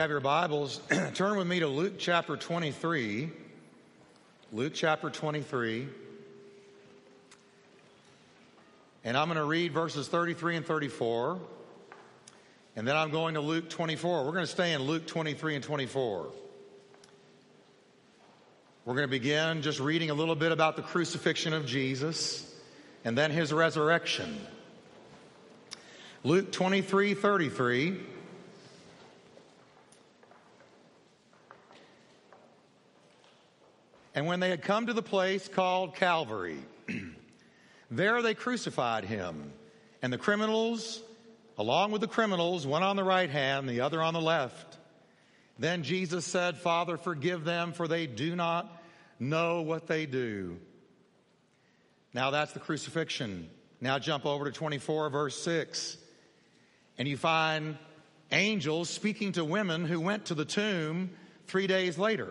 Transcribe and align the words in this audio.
Have 0.00 0.10
your 0.10 0.20
Bibles, 0.20 0.80
turn 1.14 1.36
with 1.36 1.48
me 1.48 1.58
to 1.58 1.66
Luke 1.66 1.94
chapter 1.98 2.36
23. 2.36 3.30
Luke 4.52 4.72
chapter 4.72 5.10
23. 5.10 5.88
And 9.02 9.16
I'm 9.16 9.26
going 9.26 9.38
to 9.38 9.44
read 9.44 9.72
verses 9.72 10.06
33 10.06 10.58
and 10.58 10.64
34. 10.64 11.40
And 12.76 12.86
then 12.86 12.94
I'm 12.94 13.10
going 13.10 13.34
to 13.34 13.40
Luke 13.40 13.68
24. 13.68 14.24
We're 14.24 14.30
going 14.30 14.44
to 14.44 14.46
stay 14.46 14.72
in 14.72 14.82
Luke 14.82 15.04
23 15.04 15.56
and 15.56 15.64
24. 15.64 16.26
We're 18.84 18.94
going 18.94 19.04
to 19.04 19.10
begin 19.10 19.62
just 19.62 19.80
reading 19.80 20.10
a 20.10 20.14
little 20.14 20.36
bit 20.36 20.52
about 20.52 20.76
the 20.76 20.82
crucifixion 20.82 21.52
of 21.52 21.66
Jesus 21.66 22.48
and 23.04 23.18
then 23.18 23.32
his 23.32 23.52
resurrection. 23.52 24.38
Luke 26.22 26.52
23 26.52 27.14
33. 27.14 28.00
And 34.14 34.26
when 34.26 34.40
they 34.40 34.50
had 34.50 34.62
come 34.62 34.86
to 34.86 34.92
the 34.92 35.02
place 35.02 35.48
called 35.48 35.94
Calvary, 35.96 36.58
there 37.90 38.22
they 38.22 38.34
crucified 38.34 39.04
him. 39.04 39.52
And 40.02 40.12
the 40.12 40.18
criminals, 40.18 41.02
along 41.56 41.90
with 41.90 42.00
the 42.00 42.08
criminals, 42.08 42.66
one 42.66 42.82
on 42.82 42.96
the 42.96 43.04
right 43.04 43.30
hand, 43.30 43.68
the 43.68 43.80
other 43.80 44.02
on 44.02 44.14
the 44.14 44.20
left. 44.20 44.78
Then 45.58 45.82
Jesus 45.82 46.24
said, 46.24 46.56
Father, 46.56 46.96
forgive 46.96 47.44
them, 47.44 47.72
for 47.72 47.88
they 47.88 48.06
do 48.06 48.36
not 48.36 48.70
know 49.18 49.62
what 49.62 49.86
they 49.86 50.06
do. 50.06 50.58
Now 52.14 52.30
that's 52.30 52.52
the 52.52 52.60
crucifixion. 52.60 53.50
Now 53.80 53.98
jump 53.98 54.24
over 54.24 54.44
to 54.44 54.52
24, 54.52 55.10
verse 55.10 55.40
6. 55.42 55.96
And 56.96 57.06
you 57.06 57.16
find 57.16 57.76
angels 58.32 58.90
speaking 58.90 59.32
to 59.32 59.44
women 59.44 59.84
who 59.84 60.00
went 60.00 60.26
to 60.26 60.34
the 60.34 60.44
tomb 60.44 61.10
three 61.46 61.66
days 61.66 61.98
later. 61.98 62.30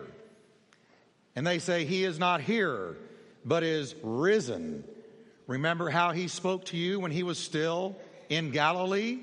And 1.36 1.46
they 1.46 1.58
say, 1.58 1.84
He 1.84 2.04
is 2.04 2.18
not 2.18 2.40
here, 2.40 2.96
but 3.44 3.62
is 3.62 3.94
risen. 4.02 4.84
Remember 5.46 5.90
how 5.90 6.12
He 6.12 6.28
spoke 6.28 6.66
to 6.66 6.76
you 6.76 7.00
when 7.00 7.10
He 7.10 7.22
was 7.22 7.38
still 7.38 7.96
in 8.28 8.50
Galilee? 8.50 9.18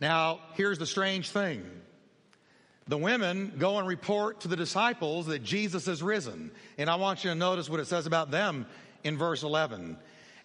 Now, 0.00 0.40
here's 0.54 0.78
the 0.78 0.86
strange 0.86 1.30
thing. 1.30 1.68
The 2.88 2.96
women 2.96 3.52
go 3.58 3.78
and 3.78 3.86
report 3.86 4.40
to 4.40 4.48
the 4.48 4.56
disciples 4.56 5.26
that 5.26 5.44
Jesus 5.44 5.86
is 5.86 6.02
risen. 6.02 6.50
And 6.76 6.90
I 6.90 6.96
want 6.96 7.22
you 7.22 7.30
to 7.30 7.36
notice 7.36 7.68
what 7.68 7.78
it 7.80 7.86
says 7.86 8.06
about 8.06 8.30
them 8.30 8.66
in 9.04 9.16
verse 9.16 9.42
11. 9.42 9.96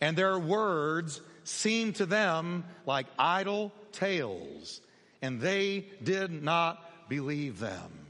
And 0.02 0.18
their 0.18 0.38
words 0.38 1.22
seemed 1.44 1.96
to 1.96 2.06
them 2.06 2.66
like 2.86 3.08
idle 3.18 3.72
tales, 3.92 4.82
and 5.22 5.40
they 5.40 5.86
did 6.04 6.44
not 6.44 7.10
believe 7.10 7.60
them. 7.60 8.05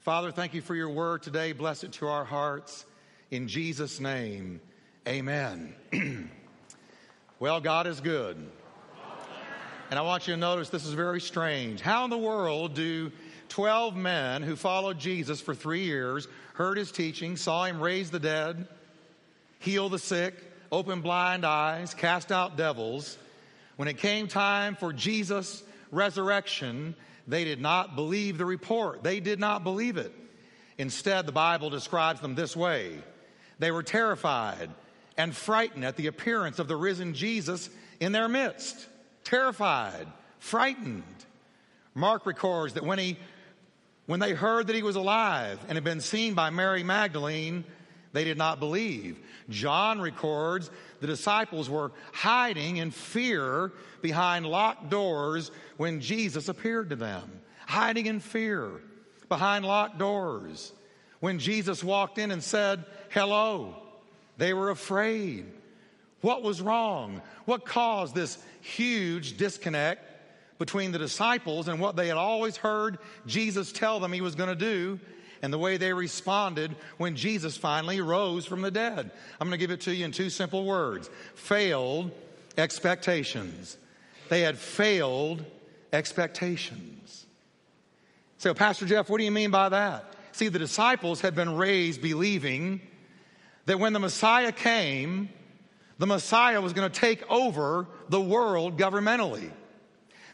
Father, 0.00 0.32
thank 0.32 0.54
you 0.54 0.62
for 0.62 0.74
your 0.74 0.88
word 0.88 1.22
today. 1.22 1.52
Bless 1.52 1.84
it 1.84 1.92
to 1.92 2.08
our 2.08 2.24
hearts. 2.24 2.86
In 3.30 3.48
Jesus' 3.48 4.00
name, 4.00 4.62
amen. 5.06 5.74
well, 7.38 7.60
God 7.60 7.86
is 7.86 8.00
good. 8.00 8.38
And 9.90 9.98
I 9.98 10.02
want 10.02 10.26
you 10.26 10.32
to 10.32 10.40
notice 10.40 10.70
this 10.70 10.86
is 10.86 10.94
very 10.94 11.20
strange. 11.20 11.82
How 11.82 12.04
in 12.04 12.10
the 12.10 12.16
world 12.16 12.72
do 12.72 13.12
12 13.50 13.94
men 13.94 14.42
who 14.42 14.56
followed 14.56 14.98
Jesus 14.98 15.42
for 15.42 15.54
three 15.54 15.84
years, 15.84 16.26
heard 16.54 16.78
his 16.78 16.90
teaching, 16.90 17.36
saw 17.36 17.66
him 17.66 17.78
raise 17.78 18.10
the 18.10 18.20
dead, 18.20 18.68
heal 19.58 19.90
the 19.90 19.98
sick, 19.98 20.34
open 20.72 21.02
blind 21.02 21.44
eyes, 21.44 21.92
cast 21.92 22.32
out 22.32 22.56
devils, 22.56 23.18
when 23.76 23.86
it 23.86 23.98
came 23.98 24.28
time 24.28 24.76
for 24.76 24.94
Jesus' 24.94 25.62
resurrection, 25.90 26.94
they 27.30 27.44
did 27.44 27.60
not 27.60 27.96
believe 27.96 28.38
the 28.38 28.44
report. 28.44 29.02
They 29.02 29.20
did 29.20 29.40
not 29.40 29.64
believe 29.64 29.96
it. 29.96 30.12
Instead, 30.78 31.26
the 31.26 31.32
Bible 31.32 31.70
describes 31.70 32.20
them 32.20 32.34
this 32.34 32.56
way 32.56 32.96
they 33.58 33.70
were 33.70 33.82
terrified 33.82 34.70
and 35.16 35.36
frightened 35.36 35.84
at 35.84 35.96
the 35.96 36.06
appearance 36.06 36.58
of 36.58 36.66
the 36.66 36.76
risen 36.76 37.12
Jesus 37.12 37.68
in 38.00 38.12
their 38.12 38.28
midst. 38.28 38.88
Terrified, 39.22 40.06
frightened. 40.38 41.04
Mark 41.94 42.24
records 42.24 42.74
that 42.74 42.84
when 42.84 42.98
he 42.98 43.18
when 44.06 44.18
they 44.18 44.32
heard 44.32 44.66
that 44.66 44.74
he 44.74 44.82
was 44.82 44.96
alive 44.96 45.60
and 45.68 45.76
had 45.76 45.84
been 45.84 46.00
seen 46.00 46.34
by 46.34 46.50
Mary 46.50 46.82
Magdalene, 46.82 47.64
they 48.12 48.24
did 48.24 48.38
not 48.38 48.58
believe. 48.58 49.18
John 49.48 50.00
records 50.00 50.70
the 51.00 51.06
disciples 51.06 51.70
were 51.70 51.92
hiding 52.12 52.78
in 52.78 52.90
fear 52.90 53.72
behind 54.02 54.46
locked 54.46 54.90
doors 54.90 55.50
when 55.76 56.00
Jesus 56.00 56.48
appeared 56.48 56.90
to 56.90 56.96
them. 56.96 57.30
Hiding 57.66 58.06
in 58.06 58.20
fear 58.20 58.70
behind 59.28 59.64
locked 59.64 59.98
doors. 59.98 60.72
When 61.20 61.38
Jesus 61.38 61.84
walked 61.84 62.18
in 62.18 62.30
and 62.30 62.42
said, 62.42 62.84
Hello, 63.10 63.76
they 64.38 64.52
were 64.54 64.70
afraid. 64.70 65.46
What 66.20 66.42
was 66.42 66.60
wrong? 66.60 67.22
What 67.44 67.64
caused 67.64 68.14
this 68.14 68.38
huge 68.60 69.36
disconnect 69.36 70.06
between 70.58 70.92
the 70.92 70.98
disciples 70.98 71.68
and 71.68 71.80
what 71.80 71.96
they 71.96 72.08
had 72.08 72.18
always 72.18 72.56
heard 72.56 72.98
Jesus 73.26 73.72
tell 73.72 74.00
them 74.00 74.12
he 74.12 74.20
was 74.20 74.34
going 74.34 74.50
to 74.50 74.54
do 74.54 75.00
and 75.42 75.52
the 75.52 75.58
way 75.58 75.76
they 75.76 75.92
responded 75.92 76.76
when 76.98 77.16
Jesus 77.16 77.56
finally 77.56 78.00
rose 78.00 78.46
from 78.46 78.62
the 78.62 78.70
dead. 78.70 79.10
I'm 79.40 79.48
going 79.48 79.58
to 79.58 79.62
give 79.62 79.70
it 79.70 79.82
to 79.82 79.94
you 79.94 80.04
in 80.04 80.12
two 80.12 80.30
simple 80.30 80.64
words 80.64 81.08
failed 81.34 82.10
expectations. 82.58 83.76
They 84.28 84.42
had 84.42 84.58
failed 84.58 85.44
expectations. 85.92 87.26
So, 88.38 88.54
Pastor 88.54 88.86
Jeff, 88.86 89.10
what 89.10 89.18
do 89.18 89.24
you 89.24 89.30
mean 89.30 89.50
by 89.50 89.68
that? 89.70 90.14
See, 90.32 90.48
the 90.48 90.58
disciples 90.58 91.20
had 91.20 91.34
been 91.34 91.56
raised 91.56 92.00
believing 92.00 92.80
that 93.66 93.78
when 93.78 93.92
the 93.92 93.98
Messiah 93.98 94.52
came, 94.52 95.28
the 95.98 96.06
Messiah 96.06 96.60
was 96.60 96.72
going 96.72 96.90
to 96.90 97.00
take 97.00 97.28
over 97.30 97.86
the 98.08 98.20
world 98.20 98.78
governmentally. 98.78 99.50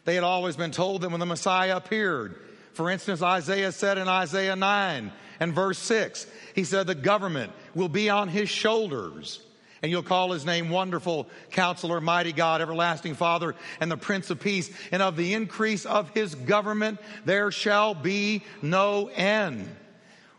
They 0.05 0.15
had 0.15 0.23
always 0.23 0.55
been 0.55 0.71
told 0.71 1.01
that 1.01 1.09
when 1.09 1.19
the 1.19 1.25
Messiah 1.25 1.75
appeared, 1.75 2.39
for 2.77 2.91
instance, 2.91 3.23
Isaiah 3.23 3.71
said 3.71 3.97
in 3.97 4.07
Isaiah 4.07 4.55
9 4.55 5.11
and 5.39 5.53
verse 5.53 5.79
6, 5.79 6.27
he 6.53 6.63
said, 6.63 6.85
The 6.85 6.93
government 6.93 7.51
will 7.73 7.89
be 7.89 8.11
on 8.11 8.27
his 8.27 8.49
shoulders. 8.49 9.41
And 9.81 9.91
you'll 9.91 10.03
call 10.03 10.31
his 10.31 10.45
name 10.45 10.69
Wonderful 10.69 11.27
Counselor, 11.49 11.99
Mighty 11.99 12.33
God, 12.33 12.61
Everlasting 12.61 13.15
Father, 13.15 13.55
and 13.79 13.89
the 13.89 13.97
Prince 13.97 14.29
of 14.29 14.39
Peace. 14.39 14.69
And 14.91 15.01
of 15.01 15.15
the 15.15 15.33
increase 15.33 15.87
of 15.87 16.11
his 16.11 16.35
government, 16.35 16.99
there 17.25 17.49
shall 17.49 17.95
be 17.95 18.43
no 18.61 19.07
end. 19.07 19.67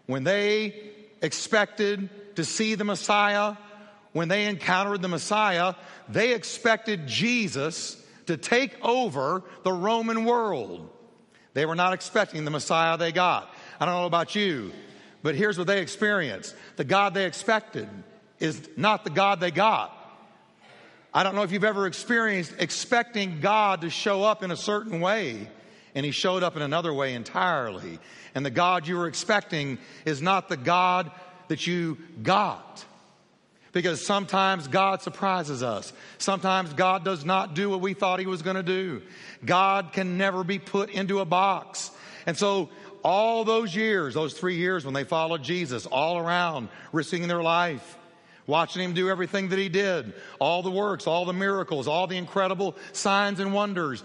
When 0.06 0.22
they 0.22 0.80
expected 1.20 2.08
to 2.36 2.44
see 2.44 2.76
the 2.76 2.84
Messiah, 2.84 3.56
when 4.12 4.28
they 4.28 4.46
encountered 4.46 5.02
the 5.02 5.08
Messiah, 5.08 5.74
they 6.08 6.34
expected 6.34 7.08
Jesus 7.08 8.00
to 8.26 8.36
take 8.36 8.76
over 8.84 9.42
the 9.64 9.72
Roman 9.72 10.24
world. 10.24 10.88
They 11.58 11.66
were 11.66 11.74
not 11.74 11.92
expecting 11.92 12.44
the 12.44 12.52
Messiah 12.52 12.96
they 12.96 13.10
got. 13.10 13.52
I 13.80 13.84
don't 13.84 13.94
know 13.96 14.06
about 14.06 14.36
you, 14.36 14.70
but 15.24 15.34
here's 15.34 15.58
what 15.58 15.66
they 15.66 15.80
experienced 15.80 16.54
the 16.76 16.84
God 16.84 17.14
they 17.14 17.26
expected 17.26 17.88
is 18.38 18.68
not 18.76 19.02
the 19.02 19.10
God 19.10 19.40
they 19.40 19.50
got. 19.50 19.92
I 21.12 21.24
don't 21.24 21.34
know 21.34 21.42
if 21.42 21.50
you've 21.50 21.64
ever 21.64 21.88
experienced 21.88 22.54
expecting 22.60 23.40
God 23.40 23.80
to 23.80 23.90
show 23.90 24.22
up 24.22 24.44
in 24.44 24.52
a 24.52 24.56
certain 24.56 25.00
way, 25.00 25.48
and 25.96 26.06
He 26.06 26.12
showed 26.12 26.44
up 26.44 26.54
in 26.54 26.62
another 26.62 26.94
way 26.94 27.14
entirely. 27.14 27.98
And 28.36 28.46
the 28.46 28.50
God 28.50 28.86
you 28.86 28.96
were 28.96 29.08
expecting 29.08 29.78
is 30.04 30.22
not 30.22 30.48
the 30.48 30.56
God 30.56 31.10
that 31.48 31.66
you 31.66 31.98
got. 32.22 32.84
Because 33.72 34.04
sometimes 34.04 34.66
God 34.68 35.02
surprises 35.02 35.62
us. 35.62 35.92
Sometimes 36.18 36.72
God 36.72 37.04
does 37.04 37.24
not 37.24 37.54
do 37.54 37.70
what 37.70 37.80
we 37.80 37.94
thought 37.94 38.18
He 38.18 38.26
was 38.26 38.42
going 38.42 38.56
to 38.56 38.62
do. 38.62 39.02
God 39.44 39.92
can 39.92 40.16
never 40.16 40.42
be 40.42 40.58
put 40.58 40.90
into 40.90 41.20
a 41.20 41.24
box. 41.24 41.90
And 42.26 42.36
so, 42.36 42.70
all 43.04 43.44
those 43.44 43.74
years, 43.74 44.14
those 44.14 44.34
three 44.34 44.56
years 44.56 44.84
when 44.84 44.94
they 44.94 45.04
followed 45.04 45.42
Jesus, 45.42 45.86
all 45.86 46.18
around, 46.18 46.68
risking 46.92 47.28
their 47.28 47.42
life, 47.42 47.96
watching 48.46 48.82
Him 48.82 48.94
do 48.94 49.08
everything 49.08 49.50
that 49.50 49.58
He 49.58 49.68
did, 49.68 50.14
all 50.38 50.62
the 50.62 50.70
works, 50.70 51.06
all 51.06 51.24
the 51.24 51.32
miracles, 51.32 51.86
all 51.86 52.06
the 52.06 52.16
incredible 52.16 52.74
signs 52.92 53.38
and 53.38 53.54
wonders, 53.54 54.02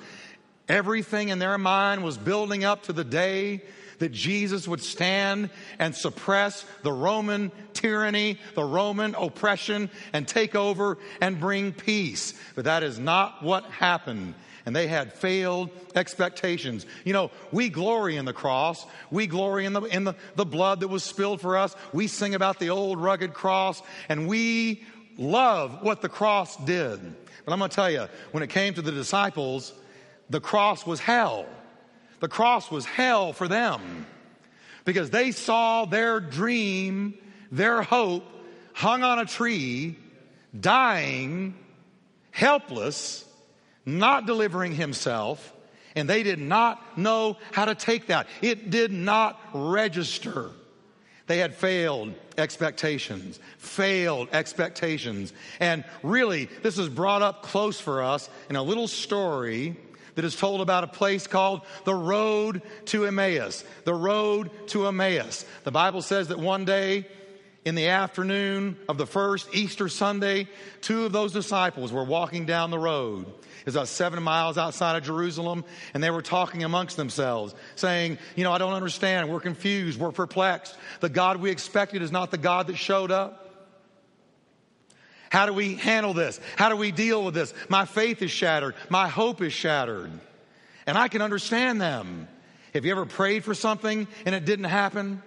everything 0.67 1.29
in 1.29 1.39
their 1.39 1.57
mind 1.57 2.03
was 2.03 2.17
building 2.17 2.63
up 2.63 2.83
to 2.83 2.93
the 2.93 3.03
day 3.03 3.61
that 4.03 4.11
Jesus 4.11 4.67
would 4.67 4.83
stand 4.83 5.49
and 5.79 5.95
suppress 5.95 6.65
the 6.81 6.91
Roman 6.91 7.53
tyranny, 7.71 8.37
the 8.53 8.63
Roman 8.65 9.15
oppression, 9.15 9.89
and 10.11 10.27
take 10.27 10.55
over 10.55 10.97
and 11.21 11.39
bring 11.39 11.71
peace. 11.71 12.33
But 12.53 12.65
that 12.65 12.83
is 12.83 12.99
not 12.99 13.41
what 13.41 13.63
happened. 13.63 14.33
And 14.65 14.75
they 14.75 14.87
had 14.87 15.13
failed 15.13 15.69
expectations. 15.95 16.85
You 17.05 17.13
know, 17.13 17.31
we 17.53 17.69
glory 17.69 18.17
in 18.17 18.25
the 18.25 18.33
cross. 18.33 18.85
We 19.09 19.25
glory 19.25 19.65
in 19.65 19.71
the, 19.71 19.83
in 19.83 20.03
the, 20.03 20.15
the 20.35 20.43
blood 20.43 20.81
that 20.81 20.89
was 20.89 21.05
spilled 21.05 21.39
for 21.39 21.55
us. 21.55 21.73
We 21.93 22.07
sing 22.07 22.35
about 22.35 22.59
the 22.59 22.71
old 22.71 22.99
rugged 22.99 23.33
cross 23.33 23.81
and 24.09 24.27
we 24.27 24.83
love 25.17 25.81
what 25.81 26.01
the 26.01 26.09
cross 26.09 26.57
did. 26.57 26.99
But 27.45 27.53
I'm 27.53 27.59
going 27.59 27.69
to 27.69 27.75
tell 27.75 27.89
you, 27.89 28.09
when 28.33 28.43
it 28.43 28.49
came 28.49 28.73
to 28.73 28.81
the 28.81 28.91
disciples, 28.91 29.71
the 30.29 30.41
cross 30.41 30.85
was 30.85 30.99
hell. 30.99 31.45
The 32.23 32.29
cross 32.29 32.71
was 32.71 32.85
hell 32.85 33.33
for 33.33 33.49
them 33.49 34.05
because 34.85 35.09
they 35.09 35.31
saw 35.31 35.83
their 35.83 36.21
dream, 36.21 37.15
their 37.51 37.81
hope 37.81 38.23
hung 38.71 39.03
on 39.03 39.19
a 39.19 39.25
tree, 39.25 39.97
dying, 40.57 41.53
helpless, 42.31 43.25
not 43.85 44.25
delivering 44.25 44.73
himself, 44.73 45.51
and 45.97 46.09
they 46.09 46.23
did 46.23 46.39
not 46.39 46.97
know 46.97 47.35
how 47.51 47.65
to 47.65 47.75
take 47.75 48.07
that. 48.07 48.27
It 48.41 48.69
did 48.69 48.93
not 48.93 49.37
register. 49.53 50.49
They 51.27 51.39
had 51.39 51.53
failed 51.53 52.13
expectations, 52.37 53.37
failed 53.57 54.29
expectations. 54.31 55.33
And 55.59 55.83
really, 56.03 56.45
this 56.61 56.77
is 56.77 56.87
brought 56.87 57.21
up 57.21 57.43
close 57.43 57.81
for 57.81 58.01
us 58.01 58.29
in 58.49 58.55
a 58.55 58.63
little 58.63 58.87
story 58.87 59.75
that 60.15 60.25
is 60.25 60.35
told 60.35 60.61
about 60.61 60.83
a 60.83 60.87
place 60.87 61.27
called 61.27 61.61
the 61.85 61.95
road 61.95 62.61
to 62.85 63.05
Emmaus. 63.05 63.63
The 63.85 63.93
road 63.93 64.49
to 64.67 64.87
Emmaus. 64.87 65.45
The 65.63 65.71
Bible 65.71 66.01
says 66.01 66.27
that 66.29 66.39
one 66.39 66.65
day, 66.65 67.05
in 67.65 67.75
the 67.75 67.87
afternoon 67.87 68.77
of 68.89 68.97
the 68.97 69.05
first 69.05 69.47
Easter 69.53 69.87
Sunday, 69.87 70.47
two 70.81 71.05
of 71.05 71.11
those 71.11 71.31
disciples 71.31 71.93
were 71.93 72.03
walking 72.03 72.45
down 72.45 72.71
the 72.71 72.79
road. 72.79 73.25
It's 73.65 73.75
about 73.75 73.87
seven 73.87 74.21
miles 74.21 74.57
outside 74.57 74.97
of 74.97 75.03
Jerusalem, 75.03 75.63
and 75.93 76.03
they 76.03 76.11
were 76.11 76.21
talking 76.21 76.63
amongst 76.63 76.97
themselves, 76.97 77.55
saying, 77.75 78.17
You 78.35 78.43
know, 78.43 78.51
I 78.51 78.57
don't 78.57 78.73
understand. 78.73 79.29
We're 79.29 79.39
confused. 79.39 79.99
We're 79.99 80.11
perplexed. 80.11 80.75
The 80.99 81.09
God 81.09 81.37
we 81.37 81.49
expected 81.49 82.01
is 82.01 82.11
not 82.11 82.31
the 82.31 82.37
God 82.37 82.67
that 82.67 82.75
showed 82.75 83.11
up. 83.11 83.42
How 85.33 85.47
do 85.47 85.53
we 85.53 85.73
handle 85.73 86.13
this? 86.13 86.39
How 86.57 86.69
do 86.69 86.75
we 86.75 86.91
deal 86.91 87.25
with 87.25 87.33
this? 87.33 87.55
My 87.67 87.85
faith 87.85 88.21
is 88.21 88.29
shattered. 88.29 88.75
My 88.87 89.07
hope 89.07 89.41
is 89.41 89.51
shattered. 89.51 90.11
And 90.85 90.95
I 90.95 91.07
can 91.07 91.23
understand 91.23 91.81
them. 91.81 92.27
Have 92.75 92.85
you 92.85 92.91
ever 92.91 93.07
prayed 93.07 93.43
for 93.43 93.55
something 93.55 94.07
and 94.27 94.35
it 94.35 94.45
didn't 94.45 94.65
happen? 94.65 95.23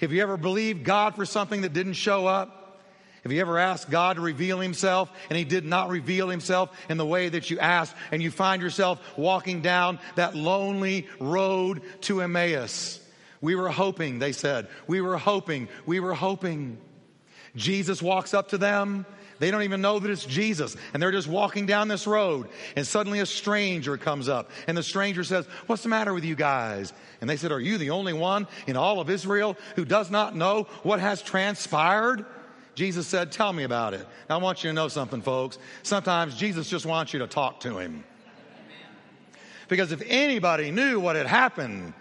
Have 0.00 0.12
you 0.12 0.20
ever 0.20 0.36
believed 0.36 0.84
God 0.84 1.16
for 1.16 1.24
something 1.24 1.62
that 1.62 1.72
didn't 1.72 1.94
show 1.94 2.26
up? 2.26 2.82
Have 3.22 3.32
you 3.32 3.40
ever 3.40 3.58
asked 3.58 3.88
God 3.88 4.16
to 4.16 4.20
reveal 4.20 4.60
himself 4.60 5.10
and 5.30 5.38
he 5.38 5.44
did 5.44 5.64
not 5.64 5.88
reveal 5.88 6.28
himself 6.28 6.68
in 6.90 6.98
the 6.98 7.06
way 7.06 7.30
that 7.30 7.48
you 7.48 7.58
asked 7.58 7.96
and 8.10 8.22
you 8.22 8.30
find 8.30 8.60
yourself 8.60 9.00
walking 9.16 9.62
down 9.62 9.98
that 10.16 10.36
lonely 10.36 11.08
road 11.18 11.80
to 12.02 12.20
Emmaus? 12.20 13.00
We 13.40 13.54
were 13.54 13.70
hoping, 13.70 14.18
they 14.18 14.32
said. 14.32 14.68
We 14.86 15.00
were 15.00 15.16
hoping. 15.16 15.68
We 15.86 16.00
were 16.00 16.12
hoping. 16.12 16.76
Jesus 17.56 18.02
walks 18.02 18.34
up 18.34 18.50
to 18.50 18.58
them. 18.58 19.06
They 19.42 19.50
don't 19.50 19.64
even 19.64 19.80
know 19.80 19.98
that 19.98 20.08
it's 20.08 20.24
Jesus. 20.24 20.76
And 20.94 21.02
they're 21.02 21.10
just 21.10 21.26
walking 21.26 21.66
down 21.66 21.88
this 21.88 22.06
road. 22.06 22.46
And 22.76 22.86
suddenly 22.86 23.18
a 23.18 23.26
stranger 23.26 23.96
comes 23.96 24.28
up. 24.28 24.52
And 24.68 24.76
the 24.76 24.84
stranger 24.84 25.24
says, 25.24 25.46
What's 25.66 25.82
the 25.82 25.88
matter 25.88 26.14
with 26.14 26.24
you 26.24 26.36
guys? 26.36 26.92
And 27.20 27.28
they 27.28 27.36
said, 27.36 27.50
Are 27.50 27.58
you 27.58 27.76
the 27.76 27.90
only 27.90 28.12
one 28.12 28.46
in 28.68 28.76
all 28.76 29.00
of 29.00 29.10
Israel 29.10 29.56
who 29.74 29.84
does 29.84 30.12
not 30.12 30.36
know 30.36 30.68
what 30.84 31.00
has 31.00 31.22
transpired? 31.22 32.24
Jesus 32.76 33.08
said, 33.08 33.32
Tell 33.32 33.52
me 33.52 33.64
about 33.64 33.94
it. 33.94 34.06
Now, 34.30 34.38
I 34.38 34.40
want 34.40 34.62
you 34.62 34.70
to 34.70 34.74
know 34.74 34.86
something, 34.86 35.20
folks. 35.20 35.58
Sometimes 35.82 36.36
Jesus 36.36 36.70
just 36.70 36.86
wants 36.86 37.12
you 37.12 37.18
to 37.18 37.26
talk 37.26 37.58
to 37.60 37.78
him. 37.78 38.04
Because 39.66 39.90
if 39.90 40.04
anybody 40.06 40.70
knew 40.70 41.00
what 41.00 41.16
had 41.16 41.26
happened, 41.26 41.94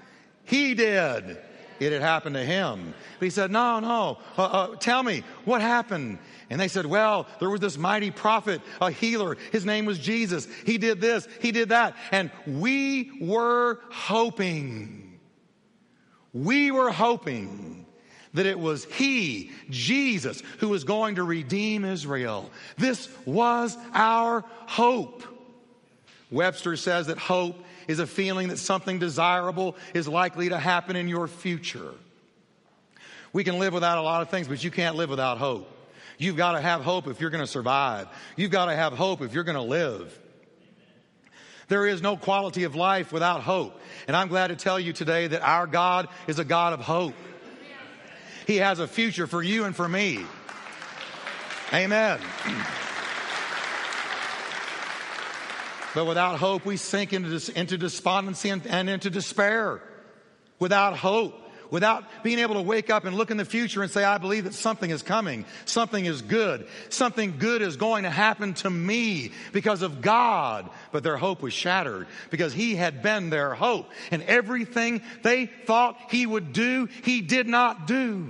he 0.45 0.75
did. 0.75 1.39
It 1.81 1.91
had 1.91 2.03
happened 2.03 2.35
to 2.35 2.45
him. 2.45 2.93
But 3.17 3.25
he 3.25 3.31
said, 3.31 3.49
No, 3.49 3.79
no, 3.79 4.19
uh, 4.37 4.43
uh, 4.43 4.75
tell 4.75 5.01
me 5.01 5.23
what 5.45 5.61
happened. 5.61 6.19
And 6.51 6.61
they 6.61 6.67
said, 6.67 6.85
Well, 6.85 7.25
there 7.39 7.49
was 7.49 7.59
this 7.59 7.75
mighty 7.75 8.11
prophet, 8.11 8.61
a 8.79 8.91
healer. 8.91 9.35
His 9.51 9.65
name 9.65 9.85
was 9.85 9.97
Jesus. 9.97 10.47
He 10.63 10.77
did 10.77 11.01
this, 11.01 11.27
he 11.41 11.51
did 11.51 11.69
that. 11.69 11.95
And 12.11 12.29
we 12.45 13.09
were 13.19 13.79
hoping, 13.89 15.19
we 16.33 16.69
were 16.69 16.91
hoping 16.91 17.87
that 18.35 18.45
it 18.45 18.59
was 18.59 18.85
He, 18.85 19.51
Jesus, 19.71 20.43
who 20.59 20.69
was 20.69 20.83
going 20.83 21.15
to 21.15 21.23
redeem 21.23 21.83
Israel. 21.83 22.51
This 22.77 23.09
was 23.25 23.75
our 23.91 24.45
hope. 24.67 25.23
Webster 26.29 26.77
says 26.77 27.07
that 27.07 27.17
hope 27.17 27.57
is 27.87 27.99
a 27.99 28.07
feeling 28.07 28.49
that 28.49 28.57
something 28.57 28.99
desirable 28.99 29.75
is 29.93 30.07
likely 30.07 30.49
to 30.49 30.57
happen 30.57 30.95
in 30.95 31.07
your 31.07 31.27
future. 31.27 31.93
We 33.33 33.43
can 33.43 33.59
live 33.59 33.73
without 33.73 33.97
a 33.97 34.01
lot 34.01 34.21
of 34.21 34.29
things, 34.29 34.47
but 34.47 34.63
you 34.63 34.71
can't 34.71 34.95
live 34.95 35.09
without 35.09 35.37
hope. 35.37 35.69
You've 36.17 36.37
got 36.37 36.53
to 36.53 36.61
have 36.61 36.81
hope 36.81 37.07
if 37.07 37.19
you're 37.19 37.29
going 37.29 37.43
to 37.43 37.47
survive. 37.47 38.07
You've 38.35 38.51
got 38.51 38.65
to 38.65 38.75
have 38.75 38.93
hope 38.93 39.21
if 39.21 39.33
you're 39.33 39.43
going 39.43 39.55
to 39.55 39.61
live. 39.61 40.17
There 41.67 41.87
is 41.87 42.01
no 42.01 42.17
quality 42.17 42.65
of 42.65 42.75
life 42.75 43.13
without 43.13 43.41
hope. 43.41 43.79
And 44.07 44.15
I'm 44.15 44.27
glad 44.27 44.47
to 44.47 44.57
tell 44.57 44.79
you 44.79 44.91
today 44.91 45.27
that 45.27 45.41
our 45.41 45.65
God 45.65 46.09
is 46.27 46.37
a 46.37 46.43
God 46.43 46.73
of 46.73 46.81
hope. 46.81 47.15
He 48.45 48.57
has 48.57 48.79
a 48.79 48.87
future 48.87 49.25
for 49.25 49.41
you 49.41 49.63
and 49.63 49.75
for 49.75 49.87
me. 49.87 50.25
Amen. 51.73 52.19
But 55.93 56.05
without 56.05 56.39
hope, 56.39 56.65
we 56.65 56.77
sink 56.77 57.13
into, 57.13 57.51
into 57.55 57.77
despondency 57.77 58.49
and, 58.49 58.65
and 58.67 58.89
into 58.89 59.09
despair. 59.09 59.81
Without 60.59 60.95
hope, 60.95 61.33
without 61.71 62.03
being 62.23 62.39
able 62.39 62.55
to 62.55 62.61
wake 62.61 62.89
up 62.89 63.05
and 63.05 63.15
look 63.15 63.31
in 63.31 63.37
the 63.37 63.45
future 63.45 63.81
and 63.81 63.91
say, 63.91 64.03
I 64.03 64.17
believe 64.17 64.43
that 64.43 64.53
something 64.53 64.89
is 64.89 65.01
coming. 65.01 65.45
Something 65.65 66.05
is 66.05 66.21
good. 66.21 66.67
Something 66.89 67.37
good 67.39 67.61
is 67.61 67.77
going 67.77 68.03
to 68.03 68.09
happen 68.09 68.53
to 68.55 68.69
me 68.69 69.31
because 69.53 69.81
of 69.81 70.01
God. 70.01 70.69
But 70.91 71.03
their 71.03 71.17
hope 71.17 71.41
was 71.41 71.53
shattered 71.53 72.07
because 72.29 72.53
He 72.53 72.75
had 72.75 73.01
been 73.01 73.29
their 73.29 73.53
hope. 73.55 73.89
And 74.11 74.21
everything 74.23 75.01
they 75.23 75.47
thought 75.47 75.97
He 76.09 76.25
would 76.25 76.53
do, 76.53 76.87
He 77.03 77.21
did 77.21 77.47
not 77.47 77.87
do. 77.87 78.29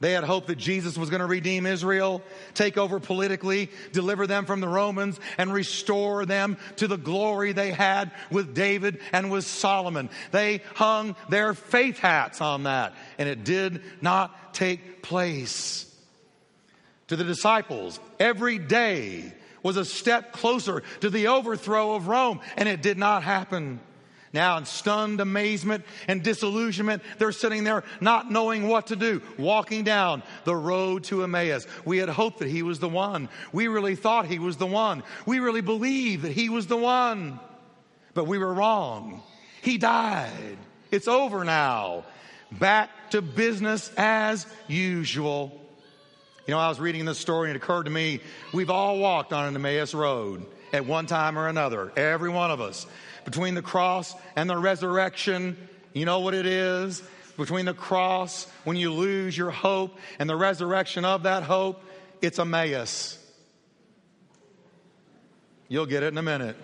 They 0.00 0.12
had 0.12 0.22
hoped 0.22 0.46
that 0.46 0.58
Jesus 0.58 0.96
was 0.96 1.10
going 1.10 1.20
to 1.20 1.26
redeem 1.26 1.66
Israel, 1.66 2.22
take 2.54 2.78
over 2.78 3.00
politically, 3.00 3.68
deliver 3.92 4.28
them 4.28 4.46
from 4.46 4.60
the 4.60 4.68
Romans, 4.68 5.18
and 5.38 5.52
restore 5.52 6.24
them 6.24 6.56
to 6.76 6.86
the 6.86 6.96
glory 6.96 7.52
they 7.52 7.72
had 7.72 8.12
with 8.30 8.54
David 8.54 9.00
and 9.12 9.30
with 9.30 9.44
Solomon. 9.44 10.08
They 10.30 10.62
hung 10.74 11.16
their 11.28 11.52
faith 11.52 11.98
hats 11.98 12.40
on 12.40 12.62
that, 12.62 12.94
and 13.18 13.28
it 13.28 13.42
did 13.42 13.82
not 14.00 14.54
take 14.54 15.02
place. 15.02 15.84
To 17.08 17.16
the 17.16 17.24
disciples, 17.24 17.98
every 18.20 18.58
day 18.58 19.32
was 19.64 19.76
a 19.76 19.84
step 19.84 20.32
closer 20.32 20.84
to 21.00 21.10
the 21.10 21.28
overthrow 21.28 21.96
of 21.96 22.06
Rome, 22.06 22.40
and 22.56 22.68
it 22.68 22.82
did 22.82 22.98
not 22.98 23.24
happen. 23.24 23.80
Now, 24.32 24.58
in 24.58 24.66
stunned 24.66 25.20
amazement 25.20 25.84
and 26.06 26.22
disillusionment, 26.22 27.02
they're 27.18 27.32
sitting 27.32 27.64
there 27.64 27.84
not 28.00 28.30
knowing 28.30 28.68
what 28.68 28.88
to 28.88 28.96
do, 28.96 29.22
walking 29.38 29.84
down 29.84 30.22
the 30.44 30.54
road 30.54 31.04
to 31.04 31.22
Emmaus. 31.22 31.66
We 31.84 31.98
had 31.98 32.08
hoped 32.08 32.40
that 32.40 32.48
he 32.48 32.62
was 32.62 32.78
the 32.78 32.88
one. 32.88 33.28
We 33.52 33.68
really 33.68 33.96
thought 33.96 34.26
he 34.26 34.38
was 34.38 34.56
the 34.56 34.66
one. 34.66 35.02
We 35.24 35.38
really 35.38 35.62
believed 35.62 36.24
that 36.24 36.32
he 36.32 36.50
was 36.50 36.66
the 36.66 36.76
one. 36.76 37.40
But 38.12 38.26
we 38.26 38.38
were 38.38 38.52
wrong. 38.52 39.22
He 39.62 39.78
died. 39.78 40.58
It's 40.90 41.08
over 41.08 41.44
now. 41.44 42.04
Back 42.52 43.10
to 43.10 43.22
business 43.22 43.90
as 43.96 44.46
usual. 44.66 45.58
You 46.46 46.52
know, 46.52 46.60
I 46.60 46.68
was 46.68 46.80
reading 46.80 47.04
this 47.04 47.18
story 47.18 47.50
and 47.50 47.56
it 47.56 47.62
occurred 47.62 47.84
to 47.84 47.90
me 47.90 48.20
we've 48.52 48.70
all 48.70 48.98
walked 48.98 49.32
on 49.32 49.46
an 49.46 49.54
Emmaus 49.54 49.94
road 49.94 50.46
at 50.72 50.86
one 50.86 51.06
time 51.06 51.38
or 51.38 51.48
another, 51.48 51.92
every 51.96 52.30
one 52.30 52.50
of 52.50 52.60
us 52.60 52.86
between 53.24 53.54
the 53.54 53.62
cross 53.62 54.14
and 54.36 54.48
the 54.48 54.56
resurrection, 54.56 55.56
you 55.92 56.06
know 56.06 56.20
what 56.20 56.32
it 56.32 56.46
is? 56.46 57.02
Between 57.36 57.66
the 57.66 57.74
cross, 57.74 58.46
when 58.64 58.76
you 58.76 58.92
lose 58.92 59.36
your 59.36 59.50
hope, 59.50 59.96
and 60.18 60.30
the 60.30 60.34
resurrection 60.34 61.04
of 61.04 61.24
that 61.24 61.42
hope, 61.42 61.82
it's 62.22 62.38
Emmaus. 62.38 63.18
You'll 65.68 65.86
get 65.86 66.02
it 66.02 66.06
in 66.06 66.18
a 66.18 66.22
minute. 66.22 66.56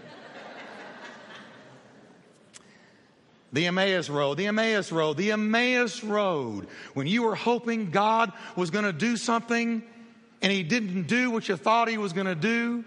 The 3.53 3.67
Emmaus 3.67 4.09
Road, 4.09 4.37
the 4.37 4.47
Emmaus 4.47 4.91
Road, 4.91 5.17
the 5.17 5.31
Emmaus 5.31 6.03
Road. 6.03 6.67
When 6.95 7.07
you 7.07 7.23
were 7.23 7.37
hoping 7.37 7.91
God 7.91 8.33
was 8.57 8.71
going 8.71 8.85
to 8.85 8.93
do 8.93 9.17
something 9.17 9.83
and 10.43 10.51
He 10.51 10.65
didn't 10.65 11.09
do 11.09 11.31
what 11.31 11.49
you 11.49 11.57
thought 11.57 11.89
He 11.89 11.99
was 11.99 12.13
going 12.13 12.27
to 12.27 12.35
do, 12.35 12.85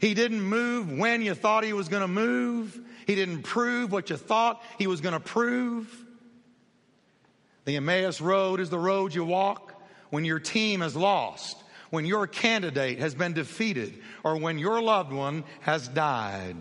He 0.00 0.14
didn't 0.14 0.42
move 0.42 0.92
when 0.92 1.22
you 1.22 1.34
thought 1.34 1.64
He 1.64 1.72
was 1.72 1.88
going 1.88 2.02
to 2.02 2.08
move, 2.08 2.80
he 3.08 3.14
didn't 3.14 3.40
prove 3.40 3.90
what 3.90 4.10
you 4.10 4.18
thought 4.18 4.62
he 4.76 4.86
was 4.86 5.00
going 5.00 5.14
to 5.14 5.20
prove. 5.20 5.90
The 7.64 7.76
Emmaus 7.76 8.20
Road 8.20 8.60
is 8.60 8.68
the 8.68 8.78
road 8.78 9.14
you 9.14 9.24
walk 9.24 9.72
when 10.10 10.26
your 10.26 10.38
team 10.38 10.82
has 10.82 10.94
lost, 10.94 11.56
when 11.88 12.04
your 12.04 12.26
candidate 12.26 12.98
has 12.98 13.14
been 13.14 13.32
defeated, 13.32 13.94
or 14.22 14.36
when 14.36 14.58
your 14.58 14.82
loved 14.82 15.10
one 15.10 15.44
has 15.60 15.88
died. 15.88 16.56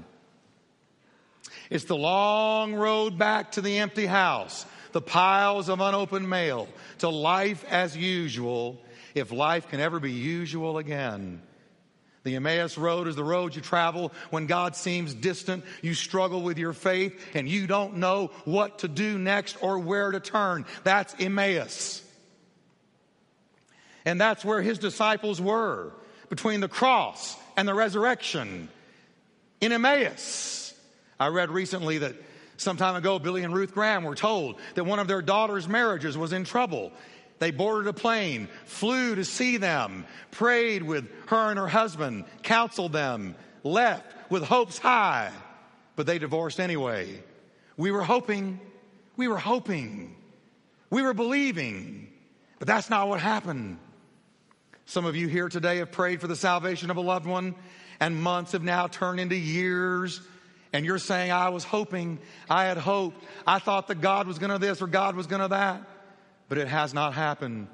It's 1.70 1.84
the 1.84 1.98
long 1.98 2.74
road 2.74 3.18
back 3.18 3.52
to 3.52 3.62
the 3.62 3.80
empty 3.80 4.06
house, 4.06 4.66
the 4.94 5.02
piles 5.02 5.68
of 5.68 5.82
unopened 5.82 6.30
mail, 6.30 6.70
to 7.00 7.10
life 7.10 7.66
as 7.66 7.98
usual, 7.98 8.82
if 9.16 9.34
life 9.34 9.68
can 9.68 9.82
ever 9.82 10.00
be 10.00 10.14
usual 10.14 10.78
again. 10.78 11.42
The 12.28 12.36
Emmaus 12.36 12.78
Road 12.78 13.08
is 13.08 13.16
the 13.16 13.24
road 13.24 13.56
you 13.56 13.62
travel 13.62 14.12
when 14.32 14.48
God 14.48 14.76
seems 14.76 15.14
distant. 15.14 15.64
You 15.82 15.94
struggle 15.94 16.42
with 16.42 16.58
your 16.58 16.74
faith 16.74 17.18
and 17.34 17.48
you 17.48 17.68
don't 17.68 18.00
know 18.00 18.32
what 18.44 18.80
to 18.80 18.90
do 18.90 19.18
next 19.18 19.56
or 19.62 19.80
where 19.80 20.12
to 20.12 20.20
turn. 20.20 20.66
That's 20.84 21.16
Emmaus. 21.18 22.04
And 24.04 24.20
that's 24.20 24.44
where 24.44 24.62
his 24.62 24.78
disciples 24.78 25.40
were 25.40 25.94
between 26.28 26.60
the 26.60 26.68
cross 26.68 27.38
and 27.56 27.66
the 27.66 27.74
resurrection 27.74 28.68
in 29.62 29.72
Emmaus. 29.72 30.74
I 31.18 31.28
read 31.28 31.50
recently 31.50 32.00
that 32.00 32.16
some 32.58 32.76
time 32.76 32.98
ago, 32.98 33.20
Billy 33.20 33.44
and 33.44 33.56
Ruth 33.56 33.74
Graham 33.74 34.04
were 34.04 34.16
told 34.16 34.60
that 34.76 34.84
one 34.84 35.00
of 35.00 35.08
their 35.08 35.22
daughter's 35.22 35.70
marriages 35.70 36.18
was 36.18 36.34
in 36.34 36.44
trouble 36.44 36.92
they 37.40 37.52
boarded 37.52 37.88
a 37.88 37.94
plane, 37.94 38.48
flew 38.66 39.16
to 39.16 39.24
see 39.24 39.58
them, 39.58 40.06
prayed 40.32 40.84
with 40.84 41.08
her 41.28 41.50
and 41.50 41.60
her 41.60 41.68
husband, 41.68 42.26
counseled 42.44 42.94
them, 42.94 43.36
left 43.64 44.32
with 44.32 44.44
hopes 44.44 44.78
high, 44.78 45.32
but 45.96 46.06
they 46.06 46.20
divorced 46.20 46.60
anyway. 46.60 47.22
We 47.78 47.92
were 47.92 48.04
hoping, 48.04 48.60
we 49.16 49.28
were 49.28 49.38
hoping, 49.38 50.16
we 50.90 51.02
were 51.02 51.14
believing, 51.14 52.10
but 52.60 52.68
that's 52.68 52.90
not 52.90 53.08
what 53.08 53.20
happened. 53.20 53.78
Some 54.86 55.06
of 55.06 55.16
you 55.16 55.28
here 55.28 55.50
today 55.50 55.78
have 55.78 55.92
prayed 55.92 56.22
for 56.22 56.28
the 56.28 56.36
salvation 56.36 56.90
of 56.90 56.98
a 56.98 57.02
loved 57.02 57.26
one, 57.26 57.56
and 58.00 58.16
months 58.16 58.54
have 58.54 58.64
now 58.64 58.88
turned 58.88 59.20
into 59.20 59.36
years. 59.36 60.22
And 60.74 60.86
you're 60.86 61.00
saying, 61.00 61.32
I 61.32 61.50
was 61.50 61.64
hoping, 61.64 62.20
I 62.50 62.66
had 62.66 62.78
hope, 62.78 63.14
I 63.46 63.60
thought 63.60 63.88
that 63.88 64.02
God 64.02 64.28
was 64.28 64.40
gonna 64.40 64.60
this 64.60 64.82
or 64.82 64.88
God 64.88 65.16
was 65.16 65.28
gonna 65.28 65.48
that 65.50 65.82
but 66.50 66.58
it 66.58 66.68
has 66.68 66.94
not 66.94 67.14
happened. 67.14 67.68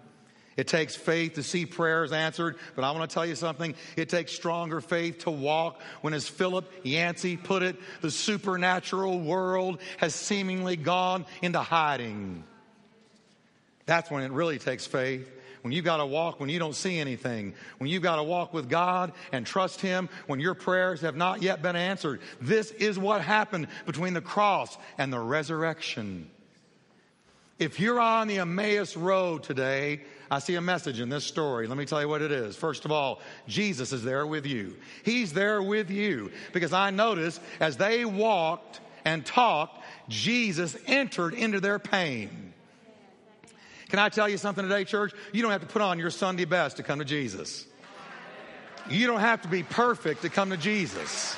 It 0.56 0.68
takes 0.68 0.96
faith 0.96 1.34
to 1.34 1.44
see 1.44 1.66
prayers 1.66 2.12
answered, 2.12 2.58
but 2.76 2.84
I 2.84 2.92
want 2.92 3.10
to 3.10 3.14
tell 3.14 3.26
you 3.26 3.36
something. 3.36 3.74
It 3.98 4.10
takes 4.10 4.32
stronger 4.32 4.82
faith 4.82 5.20
to 5.20 5.32
walk 5.32 5.82
when, 6.02 6.14
as 6.14 6.28
Philip 6.28 6.72
Yancey 6.84 7.38
put 7.38 7.64
it, 7.64 7.76
the 8.02 8.12
supernatural 8.12 9.20
world 9.20 9.80
has 9.98 10.14
seemingly 10.14 10.76
gone 10.76 11.26
into 11.42 11.60
hiding. 11.60 12.44
That's 13.86 14.12
when 14.12 14.24
it 14.24 14.32
really 14.32 14.60
takes 14.60 14.86
faith. 14.86 15.30
When 15.64 15.72
you've 15.72 15.86
got 15.86 15.98
to 15.98 16.06
walk 16.06 16.42
when 16.42 16.50
you 16.50 16.60
don't 16.60 16.76
see 16.76 17.00
anything. 17.00 17.54
When 17.78 17.90
you've 17.90 18.04
got 18.04 18.18
to 18.18 18.24
walk 18.24 18.54
with 18.54 18.70
God 18.70 19.14
and 19.32 19.46
trust 19.46 19.80
Him 19.80 20.10
when 20.28 20.42
your 20.42 20.56
prayers 20.56 21.02
have 21.02 21.16
not 21.16 21.42
yet 21.42 21.62
been 21.62 21.78
answered. 21.78 22.20
This 22.42 22.72
is 22.72 23.00
what 23.00 23.22
happened 23.22 23.68
between 23.86 24.14
the 24.14 24.22
cross 24.22 24.78
and 24.98 25.12
the 25.12 25.20
resurrection. 25.20 26.30
If 27.64 27.80
you're 27.80 28.02
on 28.02 28.28
the 28.28 28.40
Emmaus 28.40 28.98
Road 28.98 29.44
today, 29.44 30.02
I 30.30 30.40
see 30.40 30.56
a 30.56 30.62
message 30.62 31.00
in 31.00 31.08
this 31.08 31.24
story. 31.24 31.66
Let 31.66 31.78
me 31.78 31.86
tell 31.86 32.02
you 32.02 32.10
what 32.10 32.22
it 32.22 32.30
is. 32.30 32.58
First 32.58 32.84
of 32.84 32.92
all, 32.92 33.22
Jesus 33.48 33.94
is 33.94 34.04
there 34.04 34.28
with 34.28 34.46
you. 34.46 34.76
He's 35.06 35.32
there 35.32 35.64
with 35.64 35.90
you 35.90 36.34
because 36.52 36.74
I 36.74 36.90
noticed 36.90 37.40
as 37.62 37.78
they 37.78 38.04
walked 38.04 38.82
and 39.06 39.26
talked, 39.26 39.82
Jesus 40.10 40.76
entered 40.88 41.34
into 41.34 41.62
their 41.62 41.80
pain. 41.80 42.52
Can 43.88 44.00
I 44.00 44.10
tell 44.10 44.28
you 44.28 44.38
something 44.38 44.64
today, 44.68 44.84
church? 44.84 45.14
You 45.32 45.42
don't 45.42 45.52
have 45.52 45.62
to 45.62 45.68
put 45.68 45.82
on 45.82 46.00
your 46.00 46.10
Sunday 46.10 46.44
best 46.44 46.78
to 46.78 46.84
come 46.84 47.00
to 47.00 47.06
Jesus. 47.06 47.66
You 48.90 49.08
don't 49.08 49.22
have 49.22 49.42
to 49.44 49.48
be 49.48 49.64
perfect 49.64 50.24
to 50.24 50.30
come 50.30 50.50
to 50.50 50.58
Jesus. 50.58 51.38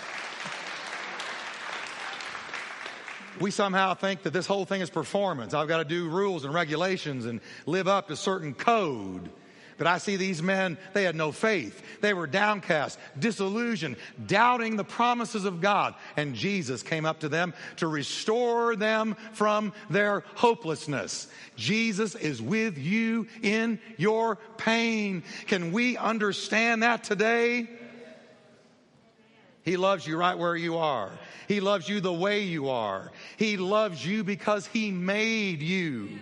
We 3.40 3.52
somehow 3.52 3.94
think 3.94 4.24
that 4.24 4.34
this 4.34 4.48
whole 4.48 4.66
thing 4.66 4.82
is 4.82 4.90
performance. 4.90 5.54
I've 5.54 5.68
got 5.68 5.78
to 5.78 5.86
do 5.86 6.10
rules 6.10 6.46
and 6.46 6.54
regulations 6.54 7.26
and 7.26 7.42
live 7.66 7.88
up 7.88 8.08
to 8.08 8.16
certain 8.16 8.54
code. 8.54 9.30
But 9.78 9.88
I 9.88 9.98
see 9.98 10.16
these 10.16 10.42
men, 10.42 10.78
they 10.94 11.04
had 11.04 11.16
no 11.16 11.34
faith. 11.34 11.82
They 12.00 12.14
were 12.14 12.28
downcast, 12.28 12.98
disillusioned, 13.20 13.98
doubting 14.26 14.78
the 14.78 14.86
promises 14.86 15.44
of 15.44 15.60
God. 15.60 15.96
And 16.16 16.34
Jesus 16.34 16.82
came 16.82 17.06
up 17.06 17.20
to 17.22 17.30
them 17.30 17.54
to 17.78 17.88
restore 17.88 18.78
them 18.78 19.18
from 19.34 19.74
their 19.90 20.24
hopelessness. 20.36 21.28
Jesus 21.58 22.16
is 22.16 22.42
with 22.42 22.78
you 22.78 23.28
in 23.42 23.80
your 23.98 24.38
pain. 24.58 25.24
Can 25.48 25.74
we 25.74 25.98
understand 25.98 26.84
that 26.84 27.04
today? 27.04 27.68
He 29.66 29.78
loves 29.78 30.06
you 30.06 30.16
right 30.16 30.38
where 30.38 30.56
you 30.56 30.78
are. 30.78 31.12
He 31.48 31.60
loves 31.60 31.90
you 31.90 32.00
the 32.00 32.14
way 32.14 32.44
you 32.44 32.70
are. 32.70 33.12
He 33.36 33.58
loves 33.58 34.06
you 34.06 34.24
because 34.24 34.68
He 34.68 34.92
made 34.92 35.62
you. 35.62 36.20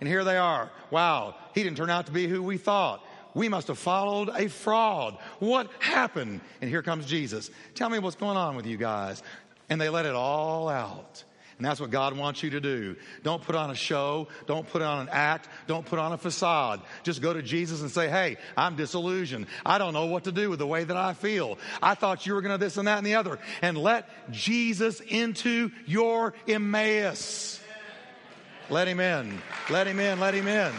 And 0.00 0.08
here 0.08 0.22
they 0.22 0.36
are. 0.36 0.70
Wow, 0.90 1.34
He 1.54 1.62
didn't 1.62 1.78
turn 1.78 1.90
out 1.90 2.06
to 2.06 2.12
be 2.12 2.28
who 2.28 2.42
we 2.42 2.58
thought. 2.58 3.02
We 3.34 3.48
must 3.48 3.68
have 3.68 3.78
followed 3.78 4.28
a 4.28 4.48
fraud. 4.48 5.16
What 5.38 5.70
happened? 5.78 6.42
And 6.60 6.68
here 6.68 6.82
comes 6.82 7.06
Jesus. 7.06 7.50
Tell 7.74 7.88
me 7.88 7.98
what's 7.98 8.16
going 8.16 8.36
on 8.36 8.54
with 8.54 8.66
you 8.66 8.76
guys. 8.76 9.22
And 9.70 9.80
they 9.80 9.88
let 9.88 10.06
it 10.06 10.14
all 10.14 10.68
out. 10.68 11.24
And 11.58 11.66
that's 11.66 11.80
what 11.80 11.90
God 11.90 12.16
wants 12.16 12.44
you 12.44 12.50
to 12.50 12.60
do. 12.60 12.94
Don't 13.24 13.42
put 13.42 13.56
on 13.56 13.70
a 13.70 13.74
show. 13.74 14.28
Don't 14.46 14.66
put 14.68 14.80
on 14.80 15.00
an 15.00 15.08
act. 15.10 15.48
Don't 15.66 15.84
put 15.84 15.98
on 15.98 16.12
a 16.12 16.18
facade. 16.18 16.80
Just 17.02 17.20
go 17.20 17.32
to 17.32 17.42
Jesus 17.42 17.80
and 17.80 17.90
say, 17.90 18.08
Hey, 18.08 18.36
I'm 18.56 18.76
disillusioned. 18.76 19.46
I 19.66 19.78
don't 19.78 19.92
know 19.92 20.06
what 20.06 20.24
to 20.24 20.32
do 20.32 20.50
with 20.50 20.60
the 20.60 20.68
way 20.68 20.84
that 20.84 20.96
I 20.96 21.14
feel. 21.14 21.58
I 21.82 21.96
thought 21.96 22.26
you 22.26 22.34
were 22.34 22.42
going 22.42 22.56
to 22.56 22.64
this 22.64 22.76
and 22.76 22.86
that 22.86 22.98
and 22.98 23.06
the 23.06 23.16
other. 23.16 23.40
And 23.60 23.76
let 23.76 24.08
Jesus 24.30 25.00
into 25.00 25.72
your 25.84 26.32
Emmaus. 26.46 27.60
Let 28.70 28.86
him 28.86 29.00
in. 29.00 29.40
Let 29.68 29.88
him 29.88 29.98
in. 29.98 30.20
Let 30.20 30.34
him 30.34 30.46
in. 30.46 30.72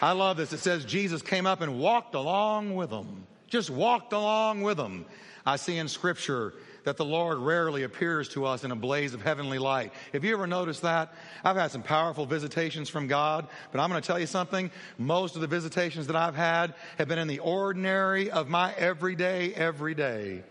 I 0.00 0.12
love 0.12 0.36
this. 0.36 0.52
It 0.52 0.58
says 0.58 0.84
Jesus 0.84 1.22
came 1.22 1.46
up 1.46 1.60
and 1.60 1.80
walked 1.80 2.14
along 2.14 2.76
with 2.76 2.90
them. 2.90 3.26
Just 3.48 3.70
walked 3.70 4.12
along 4.12 4.62
with 4.62 4.76
them. 4.76 5.06
I 5.46 5.56
see 5.56 5.78
in 5.78 5.86
Scripture 5.86 6.52
that 6.82 6.96
the 6.96 7.04
Lord 7.04 7.38
rarely 7.38 7.84
appears 7.84 8.28
to 8.30 8.44
us 8.44 8.64
in 8.64 8.70
a 8.70 8.76
blaze 8.76 9.14
of 9.14 9.22
heavenly 9.22 9.58
light. 9.58 9.92
Have 10.12 10.24
you 10.24 10.34
ever 10.34 10.46
noticed 10.46 10.82
that? 10.82 11.14
I've 11.44 11.56
had 11.56 11.70
some 11.70 11.82
powerful 11.82 12.26
visitations 12.26 12.88
from 12.88 13.06
God, 13.06 13.48
but 13.72 13.80
I'm 13.80 13.90
going 13.90 14.00
to 14.00 14.06
tell 14.06 14.18
you 14.18 14.26
something. 14.26 14.70
Most 14.98 15.34
of 15.34 15.40
the 15.40 15.46
visitations 15.46 16.06
that 16.08 16.16
I've 16.16 16.36
had 16.36 16.74
have 16.98 17.08
been 17.08 17.18
in 17.18 17.28
the 17.28 17.38
ordinary 17.40 18.30
of 18.30 18.48
my 18.48 18.72
everyday, 18.74 19.54
every 19.54 19.94
day. 19.94 20.42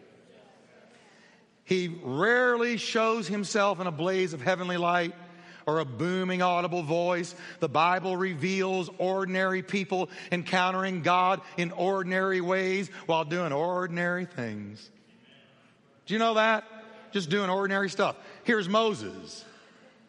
He 1.65 1.87
rarely 2.03 2.77
shows 2.77 3.27
himself 3.27 3.79
in 3.79 3.87
a 3.87 3.91
blaze 3.91 4.33
of 4.33 4.41
heavenly 4.41 4.77
light 4.77 5.13
or 5.65 5.79
a 5.79 5.86
booming 5.86 6.41
audible 6.41 6.84
voice. 6.84 7.36
The 7.60 7.69
Bible 7.69 8.15
reveals 8.15 8.89
ordinary 8.98 9.62
people 9.63 10.10
encountering 10.31 11.01
God 11.01 11.41
in 11.57 11.72
ordinary 11.72 12.41
ways 12.41 12.89
while 13.05 13.25
doing 13.25 13.51
ordinary 13.51 14.25
things. 14.25 14.89
Do 16.05 16.13
you 16.13 16.19
know 16.19 16.36
that? 16.36 16.63
Just 17.12 17.29
doing 17.29 17.50
ordinary 17.50 17.89
stuff. 17.89 18.15
Here's 18.43 18.69
Moses. 18.69 19.43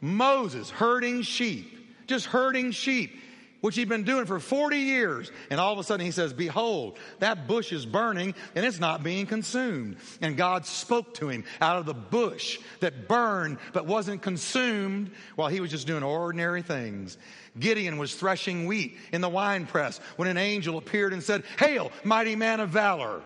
Moses 0.01 0.71
herding 0.71 1.23
sheep, 1.23 1.97
just 2.07 2.27
herding 2.27 2.71
sheep 2.71 3.19
which 3.67 3.75
he'd 3.75 3.89
been 3.89 4.05
doing 4.05 4.27
for 4.27 4.39
40 4.39 4.77
years. 4.77 5.33
And 5.51 5.59
all 5.59 5.73
of 5.73 5.81
a 5.81 5.83
sudden 5.83 6.07
he 6.07 6.13
says, 6.13 6.33
Behold, 6.33 6.97
that 7.19 7.49
bush 7.49 7.73
is 7.73 7.85
burning 7.85 8.33
and 8.55 8.65
it's 8.65 8.79
not 8.79 9.03
being 9.03 9.27
consumed. 9.27 9.97
And 10.21 10.37
God 10.37 10.65
spoke 10.65 11.15
to 11.15 11.29
him 11.29 11.43
out 11.61 11.77
of 11.77 11.85
the 11.85 11.93
bush 11.93 12.61
that 12.79 13.09
burned 13.09 13.59
but 13.73 13.85
wasn't 13.85 14.23
consumed 14.23 15.11
while 15.35 15.49
he 15.49 15.59
was 15.59 15.73
just 15.73 15.89
doing 15.89 16.05
ordinary 16.05 16.63
things. 16.63 17.19
Gideon 17.59 17.99
was 17.99 18.15
threshing 18.15 18.67
wheat 18.67 18.99
in 19.11 19.21
the 19.21 19.29
wine 19.29 19.67
press 19.67 19.99
when 20.15 20.29
an 20.29 20.39
angel 20.39 20.79
appeared 20.79 21.13
and 21.13 21.21
said, 21.21 21.43
Hail, 21.59 21.91
mighty 22.05 22.37
man 22.37 22.61
of 22.61 22.69
valor. 22.69 23.21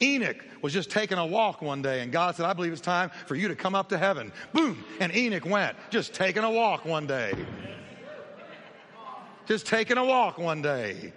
Enoch 0.00 0.36
was 0.62 0.72
just 0.72 0.88
taking 0.88 1.18
a 1.18 1.26
walk 1.26 1.62
one 1.62 1.82
day, 1.82 2.00
and 2.00 2.12
God 2.12 2.36
said, 2.36 2.46
I 2.46 2.52
believe 2.52 2.70
it's 2.70 2.80
time 2.80 3.10
for 3.26 3.34
you 3.34 3.48
to 3.48 3.56
come 3.56 3.74
up 3.74 3.88
to 3.88 3.98
heaven. 3.98 4.32
Boom! 4.52 4.84
And 5.00 5.12
Enoch 5.16 5.46
went, 5.46 5.76
just 5.90 6.14
taking 6.14 6.44
a 6.44 6.50
walk 6.50 6.84
one 6.84 7.08
day 7.08 7.34
just 9.46 9.66
taking 9.66 9.98
a 9.98 10.04
walk 10.04 10.38
one 10.38 10.62
day. 10.62 11.12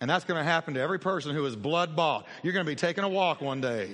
And 0.00 0.08
that's 0.08 0.24
going 0.24 0.38
to 0.38 0.44
happen 0.44 0.74
to 0.74 0.80
every 0.80 0.98
person 0.98 1.34
who 1.34 1.44
is 1.44 1.56
blood 1.56 1.96
bought. 1.96 2.26
You're 2.42 2.52
going 2.52 2.64
to 2.64 2.70
be 2.70 2.76
taking 2.76 3.04
a 3.04 3.08
walk 3.08 3.40
one 3.40 3.60
day. 3.60 3.90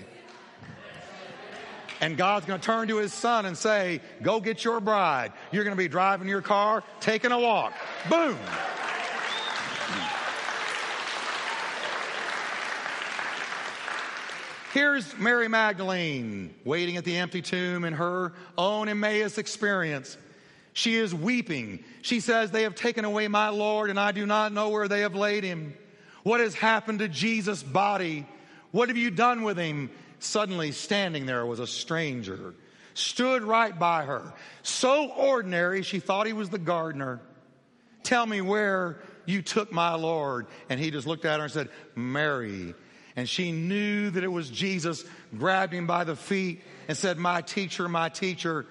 And 2.00 2.16
God's 2.16 2.44
going 2.44 2.60
to 2.60 2.66
turn 2.66 2.88
to 2.88 2.98
his 2.98 3.14
son 3.14 3.46
and 3.46 3.56
say, 3.56 4.00
Go 4.20 4.40
get 4.40 4.64
your 4.64 4.80
bride. 4.80 5.32
You're 5.52 5.64
going 5.64 5.76
to 5.76 5.82
be 5.82 5.88
driving 5.88 6.28
your 6.28 6.42
car, 6.42 6.82
taking 7.00 7.32
a 7.32 7.38
walk. 7.38 7.72
Boom. 8.10 8.36
Here's 14.74 15.16
Mary 15.18 15.46
Magdalene 15.46 16.52
waiting 16.64 16.96
at 16.96 17.04
the 17.04 17.16
empty 17.16 17.40
tomb 17.40 17.84
in 17.84 17.92
her 17.92 18.32
own 18.58 18.88
Emmaus 18.88 19.38
experience. 19.38 20.18
She 20.74 20.96
is 20.96 21.14
weeping. 21.14 21.84
She 22.02 22.20
says, 22.20 22.50
They 22.50 22.64
have 22.64 22.74
taken 22.74 23.04
away 23.04 23.28
my 23.28 23.48
Lord, 23.48 23.90
and 23.90 23.98
I 23.98 24.12
do 24.12 24.26
not 24.26 24.52
know 24.52 24.68
where 24.68 24.88
they 24.88 25.00
have 25.00 25.14
laid 25.14 25.44
him. 25.44 25.74
What 26.24 26.40
has 26.40 26.54
happened 26.54 26.98
to 26.98 27.08
Jesus' 27.08 27.62
body? 27.62 28.26
What 28.72 28.88
have 28.88 28.98
you 28.98 29.10
done 29.10 29.42
with 29.44 29.56
him? 29.56 29.90
Suddenly, 30.18 30.72
standing 30.72 31.26
there 31.26 31.46
was 31.46 31.60
a 31.60 31.66
stranger, 31.66 32.54
stood 32.94 33.44
right 33.44 33.78
by 33.78 34.04
her. 34.04 34.32
So 34.62 35.10
ordinary, 35.10 35.82
she 35.82 36.00
thought 36.00 36.26
he 36.26 36.32
was 36.32 36.50
the 36.50 36.58
gardener. 36.58 37.20
Tell 38.02 38.26
me 38.26 38.40
where 38.40 39.00
you 39.26 39.42
took 39.42 39.70
my 39.70 39.94
Lord. 39.94 40.46
And 40.68 40.80
he 40.80 40.90
just 40.90 41.06
looked 41.06 41.24
at 41.24 41.38
her 41.38 41.44
and 41.44 41.52
said, 41.52 41.68
Mary. 41.94 42.74
And 43.14 43.28
she 43.28 43.52
knew 43.52 44.10
that 44.10 44.24
it 44.24 44.28
was 44.28 44.50
Jesus, 44.50 45.04
grabbed 45.36 45.72
him 45.72 45.86
by 45.86 46.02
the 46.02 46.16
feet 46.16 46.62
and 46.88 46.96
said, 46.96 47.16
My 47.16 47.42
teacher, 47.42 47.88
my 47.88 48.08
teacher. 48.08 48.66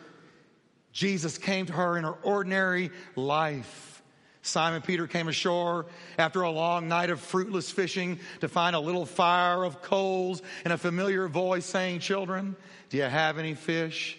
Jesus 0.94 1.38
came 1.38 1.66
to 1.66 1.74
her 1.74 1.98
in 1.98 2.06
her 2.06 2.14
ordinary 2.24 2.92
life. 3.16 4.02
Simon 4.44 4.82
Peter 4.82 5.08
came 5.08 5.28
ashore 5.28 5.86
after 6.18 6.42
a 6.42 6.52
long 6.52 6.88
night 6.88 7.10
of 7.10 7.20
fruitless 7.20 7.72
fishing 7.72 8.20
to 8.42 8.48
find 8.48 8.76
a 8.76 8.80
little 8.80 9.06
fire 9.06 9.64
of 9.64 9.82
coals 9.82 10.42
and 10.64 10.74
a 10.74 10.78
familiar 10.78 11.28
voice 11.28 11.66
saying, 11.66 12.00
Children, 12.00 12.56
do 12.90 12.98
you 12.98 13.04
have 13.04 13.38
any 13.38 13.56
fish? 13.56 14.18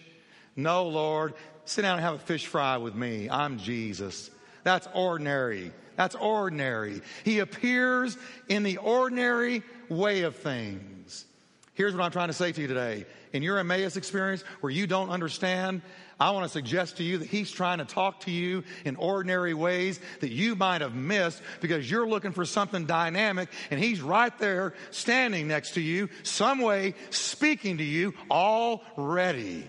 No, 0.56 0.88
Lord. 0.88 1.34
Sit 1.66 1.82
down 1.82 1.96
and 1.96 2.04
have 2.04 2.14
a 2.14 2.18
fish 2.18 2.46
fry 2.46 2.76
with 2.78 2.94
me. 2.94 3.30
I'm 3.30 3.58
Jesus. 3.58 4.30
That's 4.64 4.88
ordinary. 4.94 5.72
That's 5.96 6.14
ordinary. 6.14 7.02
He 7.24 7.38
appears 7.38 8.18
in 8.48 8.62
the 8.62 8.78
ordinary 8.78 9.62
way 9.88 10.22
of 10.22 10.36
things. 10.36 11.26
Here's 11.74 11.94
what 11.94 12.02
I'm 12.02 12.10
trying 12.10 12.28
to 12.28 12.34
say 12.34 12.52
to 12.52 12.60
you 12.60 12.66
today. 12.66 13.04
In 13.32 13.42
your 13.42 13.58
Emmaus 13.58 13.96
experience 13.96 14.42
where 14.60 14.70
you 14.70 14.86
don't 14.86 15.10
understand, 15.10 15.82
I 16.18 16.30
want 16.30 16.44
to 16.44 16.48
suggest 16.48 16.98
to 16.98 17.02
you 17.02 17.18
that 17.18 17.28
he's 17.28 17.50
trying 17.50 17.78
to 17.78 17.84
talk 17.84 18.20
to 18.20 18.30
you 18.30 18.64
in 18.84 18.96
ordinary 18.96 19.54
ways 19.54 19.98
that 20.20 20.30
you 20.30 20.54
might 20.54 20.80
have 20.80 20.94
missed 20.94 21.42
because 21.60 21.90
you're 21.90 22.08
looking 22.08 22.32
for 22.32 22.44
something 22.44 22.86
dynamic 22.86 23.48
and 23.70 23.80
he's 23.80 24.00
right 24.00 24.36
there 24.38 24.74
standing 24.90 25.48
next 25.48 25.72
to 25.74 25.80
you, 25.80 26.08
some 26.22 26.60
way 26.60 26.94
speaking 27.10 27.78
to 27.78 27.84
you 27.84 28.14
already. 28.30 29.66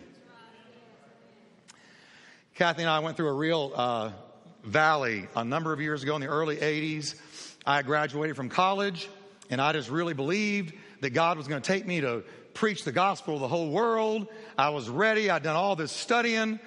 Kathy 2.53 2.83
and 2.83 2.89
I 2.89 2.99
went 2.99 3.17
through 3.17 3.29
a 3.29 3.33
real 3.33 3.73
uh, 3.75 4.11
valley 4.63 5.27
a 5.35 5.43
number 5.43 5.73
of 5.73 5.81
years 5.81 6.03
ago 6.03 6.15
in 6.15 6.21
the 6.21 6.27
early 6.27 6.57
80s. 6.57 7.15
I 7.65 7.81
graduated 7.81 8.35
from 8.35 8.49
college 8.49 9.09
and 9.49 9.59
I 9.59 9.73
just 9.73 9.89
really 9.89 10.13
believed 10.13 10.73
that 11.01 11.09
God 11.09 11.37
was 11.37 11.47
going 11.47 11.61
to 11.61 11.67
take 11.67 11.85
me 11.85 12.01
to 12.01 12.23
preach 12.55 12.85
the 12.85 12.91
gospel 12.91 13.35
to 13.35 13.39
the 13.41 13.47
whole 13.47 13.69
world. 13.69 14.27
I 14.57 14.69
was 14.69 14.89
ready. 14.89 15.29
I'd 15.29 15.43
done 15.43 15.55
all 15.55 15.75
this 15.75 15.91
studying 15.91 16.59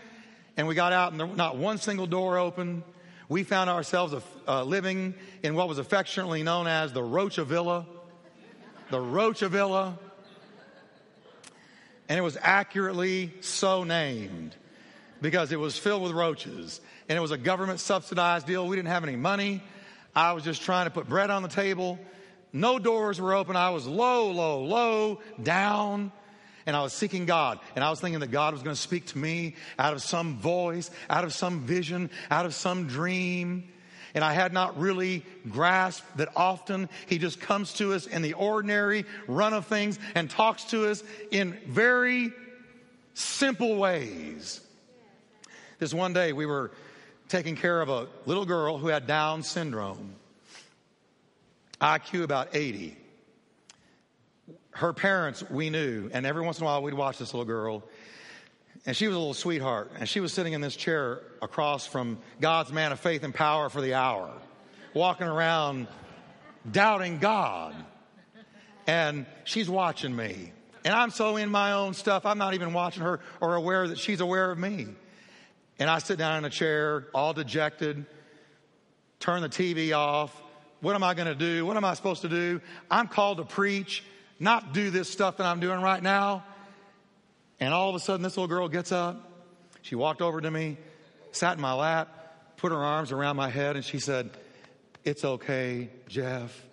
and 0.56 0.68
we 0.68 0.74
got 0.74 0.92
out 0.92 1.12
and 1.12 1.18
there, 1.18 1.26
was 1.26 1.36
not 1.36 1.56
one 1.56 1.78
single 1.78 2.06
door 2.06 2.36
open. 2.36 2.84
We 3.28 3.42
found 3.42 3.70
ourselves 3.70 4.14
uh, 4.46 4.64
living 4.64 5.14
in 5.42 5.54
what 5.54 5.68
was 5.68 5.78
affectionately 5.78 6.42
known 6.42 6.66
as 6.66 6.92
the 6.92 7.02
Rocha 7.02 7.44
Villa. 7.44 7.86
The 8.90 9.00
Rocha 9.00 9.48
Villa. 9.48 9.98
And 12.08 12.18
it 12.18 12.22
was 12.22 12.36
accurately 12.40 13.32
so 13.40 13.84
named 13.84 14.54
because 15.22 15.52
it 15.52 15.60
was 15.60 15.78
filled 15.78 16.02
with 16.02 16.12
roaches 16.12 16.80
and 17.08 17.16
it 17.16 17.20
was 17.20 17.30
a 17.30 17.38
government 17.38 17.80
subsidized 17.80 18.46
deal. 18.46 18.66
We 18.66 18.76
didn't 18.76 18.88
have 18.88 19.04
any 19.04 19.16
money. 19.16 19.62
I 20.14 20.32
was 20.32 20.44
just 20.44 20.62
trying 20.62 20.86
to 20.86 20.90
put 20.90 21.08
bread 21.08 21.30
on 21.30 21.42
the 21.42 21.48
table. 21.48 21.98
No 22.52 22.78
doors 22.78 23.20
were 23.20 23.34
open. 23.34 23.56
I 23.56 23.70
was 23.70 23.86
low, 23.86 24.30
low, 24.30 24.64
low, 24.64 25.20
down. 25.42 26.12
And 26.66 26.76
I 26.76 26.82
was 26.82 26.92
seeking 26.92 27.24
God. 27.24 27.58
And 27.76 27.84
I 27.84 27.90
was 27.90 28.00
thinking 28.00 28.20
that 28.20 28.30
God 28.30 28.52
was 28.52 28.62
going 28.62 28.76
to 28.76 28.80
speak 28.80 29.06
to 29.06 29.18
me 29.18 29.56
out 29.78 29.94
of 29.94 30.02
some 30.02 30.36
voice, 30.36 30.90
out 31.08 31.24
of 31.24 31.32
some 31.32 31.60
vision, 31.60 32.10
out 32.30 32.44
of 32.44 32.54
some 32.54 32.86
dream. 32.86 33.68
And 34.14 34.22
I 34.22 34.32
had 34.32 34.52
not 34.52 34.78
really 34.78 35.24
grasped 35.48 36.18
that 36.18 36.28
often 36.36 36.88
He 37.06 37.18
just 37.18 37.40
comes 37.40 37.72
to 37.74 37.94
us 37.94 38.06
in 38.06 38.20
the 38.20 38.34
ordinary 38.34 39.04
run 39.26 39.54
of 39.54 39.66
things 39.66 39.98
and 40.14 40.28
talks 40.28 40.64
to 40.64 40.90
us 40.90 41.02
in 41.30 41.58
very 41.66 42.32
simple 43.14 43.76
ways. 43.76 44.60
This 45.78 45.94
one 45.94 46.12
day 46.12 46.32
we 46.32 46.46
were 46.46 46.70
taking 47.28 47.56
care 47.56 47.80
of 47.80 47.88
a 47.88 48.08
little 48.26 48.44
girl 48.44 48.78
who 48.78 48.88
had 48.88 49.06
Down 49.06 49.42
syndrome. 49.42 50.14
IQ 51.80 52.22
about 52.22 52.54
80. 52.54 52.96
Her 54.70 54.92
parents, 54.92 55.48
we 55.50 55.70
knew, 55.70 56.10
and 56.12 56.24
every 56.24 56.42
once 56.42 56.58
in 56.58 56.64
a 56.64 56.66
while 56.66 56.82
we'd 56.82 56.94
watch 56.94 57.18
this 57.18 57.34
little 57.34 57.44
girl. 57.44 57.82
And 58.86 58.96
she 58.96 59.06
was 59.06 59.16
a 59.16 59.18
little 59.18 59.34
sweetheart. 59.34 59.90
And 59.98 60.08
she 60.08 60.20
was 60.20 60.32
sitting 60.32 60.52
in 60.52 60.60
this 60.60 60.76
chair 60.76 61.20
across 61.42 61.86
from 61.86 62.18
God's 62.40 62.72
man 62.72 62.92
of 62.92 63.00
faith 63.00 63.22
and 63.22 63.34
power 63.34 63.68
for 63.68 63.80
the 63.80 63.94
hour, 63.94 64.32
walking 64.94 65.26
around 65.26 65.88
doubting 66.70 67.18
God. 67.18 67.74
And 68.86 69.26
she's 69.44 69.68
watching 69.68 70.14
me. 70.14 70.52
And 70.84 70.94
I'm 70.94 71.10
so 71.10 71.36
in 71.36 71.50
my 71.50 71.72
own 71.72 71.92
stuff, 71.92 72.24
I'm 72.24 72.38
not 72.38 72.54
even 72.54 72.72
watching 72.72 73.02
her 73.02 73.20
or 73.40 73.56
aware 73.56 73.88
that 73.88 73.98
she's 73.98 74.20
aware 74.20 74.50
of 74.50 74.58
me. 74.58 74.86
And 75.78 75.90
I 75.90 75.98
sit 75.98 76.18
down 76.18 76.38
in 76.38 76.44
a 76.44 76.50
chair, 76.50 77.08
all 77.14 77.34
dejected, 77.34 78.06
turn 79.20 79.42
the 79.42 79.48
TV 79.48 79.96
off, 79.96 80.34
what 80.80 80.94
am 80.94 81.02
I 81.02 81.14
going 81.14 81.26
to 81.28 81.34
do? 81.34 81.66
What 81.66 81.76
am 81.76 81.84
I 81.84 81.94
supposed 81.94 82.22
to 82.22 82.28
do? 82.28 82.60
I'm 82.90 83.08
called 83.08 83.38
to 83.38 83.44
preach, 83.44 84.04
not 84.38 84.72
do 84.72 84.90
this 84.90 85.10
stuff 85.10 85.38
that 85.38 85.46
I'm 85.46 85.60
doing 85.60 85.80
right 85.80 86.02
now. 86.02 86.44
And 87.60 87.74
all 87.74 87.88
of 87.88 87.96
a 87.96 88.00
sudden, 88.00 88.22
this 88.22 88.36
little 88.36 88.48
girl 88.48 88.68
gets 88.68 88.92
up. 88.92 89.24
She 89.82 89.94
walked 89.94 90.22
over 90.22 90.40
to 90.40 90.50
me, 90.50 90.76
sat 91.32 91.56
in 91.56 91.60
my 91.60 91.72
lap, 91.72 92.56
put 92.56 92.72
her 92.72 92.78
arms 92.78 93.10
around 93.10 93.36
my 93.36 93.48
head, 93.48 93.76
and 93.76 93.84
she 93.84 93.98
said, 93.98 94.30
It's 95.04 95.24
okay, 95.24 95.90
Jeff. 96.08 96.64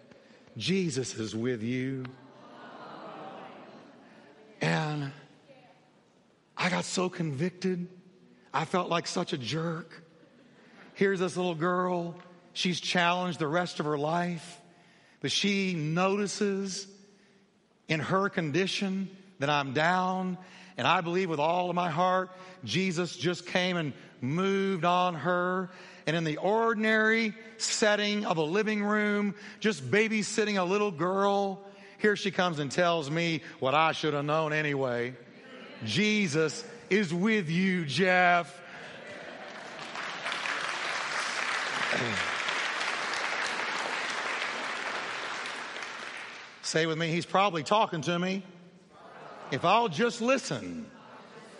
Jesus 0.57 1.15
is 1.15 1.35
with 1.35 1.63
you. 1.63 2.05
And 4.61 5.11
I 6.57 6.69
got 6.69 6.85
so 6.85 7.09
convicted. 7.09 7.87
I 8.53 8.65
felt 8.65 8.89
like 8.89 9.05
such 9.05 9.33
a 9.33 9.37
jerk. 9.37 10.03
Here's 10.93 11.19
this 11.19 11.35
little 11.35 11.55
girl 11.55 12.15
She's 12.55 12.79
challenged 12.79 13.37
the 13.37 13.49
rest 13.49 13.81
of 13.81 13.85
her 13.85 13.97
life, 13.97 14.61
but 15.19 15.29
she 15.29 15.73
notices 15.73 16.87
in 17.89 17.99
her 17.99 18.29
condition 18.29 19.09
that 19.39 19.49
I'm 19.49 19.73
down. 19.73 20.37
And 20.77 20.87
I 20.87 21.01
believe 21.01 21.29
with 21.29 21.41
all 21.41 21.69
of 21.69 21.75
my 21.75 21.89
heart, 21.89 22.29
Jesus 22.63 23.17
just 23.17 23.45
came 23.45 23.75
and 23.75 23.91
moved 24.21 24.85
on 24.85 25.15
her. 25.15 25.69
And 26.07 26.15
in 26.15 26.23
the 26.23 26.37
ordinary 26.37 27.33
setting 27.57 28.25
of 28.25 28.37
a 28.37 28.43
living 28.43 28.81
room, 28.81 29.35
just 29.59 29.91
babysitting 29.91 30.57
a 30.57 30.63
little 30.63 30.91
girl, 30.91 31.61
here 31.97 32.15
she 32.15 32.31
comes 32.31 32.59
and 32.59 32.71
tells 32.71 33.11
me 33.11 33.41
what 33.59 33.75
I 33.75 33.91
should 33.91 34.13
have 34.13 34.23
known 34.23 34.53
anyway. 34.53 35.13
Jesus 35.83 36.63
is 36.89 37.13
with 37.13 37.49
you, 37.49 37.83
Jeff. 37.83 38.61
Say 46.65 46.87
with 46.87 46.97
me, 46.97 47.09
he's 47.09 47.27
probably 47.27 47.61
talking 47.61 48.01
to 48.01 48.17
me. 48.17 48.41
If 49.51 49.63
I'll 49.63 49.87
just 49.87 50.19
listen. 50.19 50.87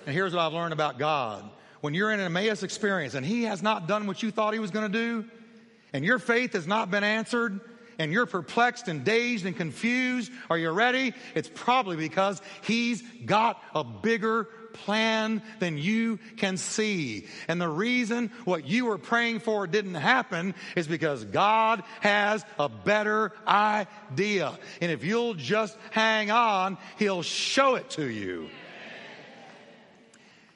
And 0.07 0.15
here's 0.15 0.33
what 0.33 0.41
I've 0.41 0.53
learned 0.53 0.73
about 0.73 0.97
God. 0.97 1.47
When 1.81 1.93
you're 1.93 2.11
in 2.11 2.19
an 2.19 2.25
Emmaus 2.25 2.63
experience 2.63 3.13
and 3.13 3.23
he 3.23 3.43
has 3.43 3.61
not 3.61 3.87
done 3.87 4.07
what 4.07 4.23
you 4.23 4.31
thought 4.31 4.53
he 4.53 4.59
was 4.59 4.71
going 4.71 4.91
to 4.91 4.97
do, 4.97 5.25
and 5.93 6.03
your 6.03 6.17
faith 6.17 6.53
has 6.53 6.65
not 6.65 6.89
been 6.89 7.03
answered, 7.03 7.59
and 7.99 8.11
you're 8.11 8.25
perplexed 8.25 8.87
and 8.87 9.03
dazed 9.03 9.45
and 9.45 9.55
confused, 9.55 10.31
are 10.49 10.57
you 10.57 10.71
ready? 10.71 11.13
It's 11.35 11.51
probably 11.53 11.97
because 11.97 12.41
he's 12.63 13.03
got 13.27 13.61
a 13.75 13.83
bigger 13.83 14.49
plan 14.75 15.41
than 15.59 15.77
you 15.77 16.19
can 16.37 16.57
see. 16.57 17.27
And 17.47 17.59
the 17.59 17.69
reason 17.69 18.31
what 18.45 18.67
you 18.67 18.85
were 18.85 18.97
praying 18.97 19.39
for 19.39 19.67
didn't 19.67 19.95
happen 19.95 20.55
is 20.75 20.87
because 20.87 21.23
God 21.25 21.83
has 22.01 22.45
a 22.59 22.69
better 22.69 23.31
idea. 23.47 24.57
And 24.81 24.91
if 24.91 25.03
you'll 25.03 25.33
just 25.33 25.77
hang 25.91 26.31
on, 26.31 26.77
He'll 26.97 27.23
show 27.23 27.75
it 27.75 27.89
to 27.91 28.05
you. 28.05 28.49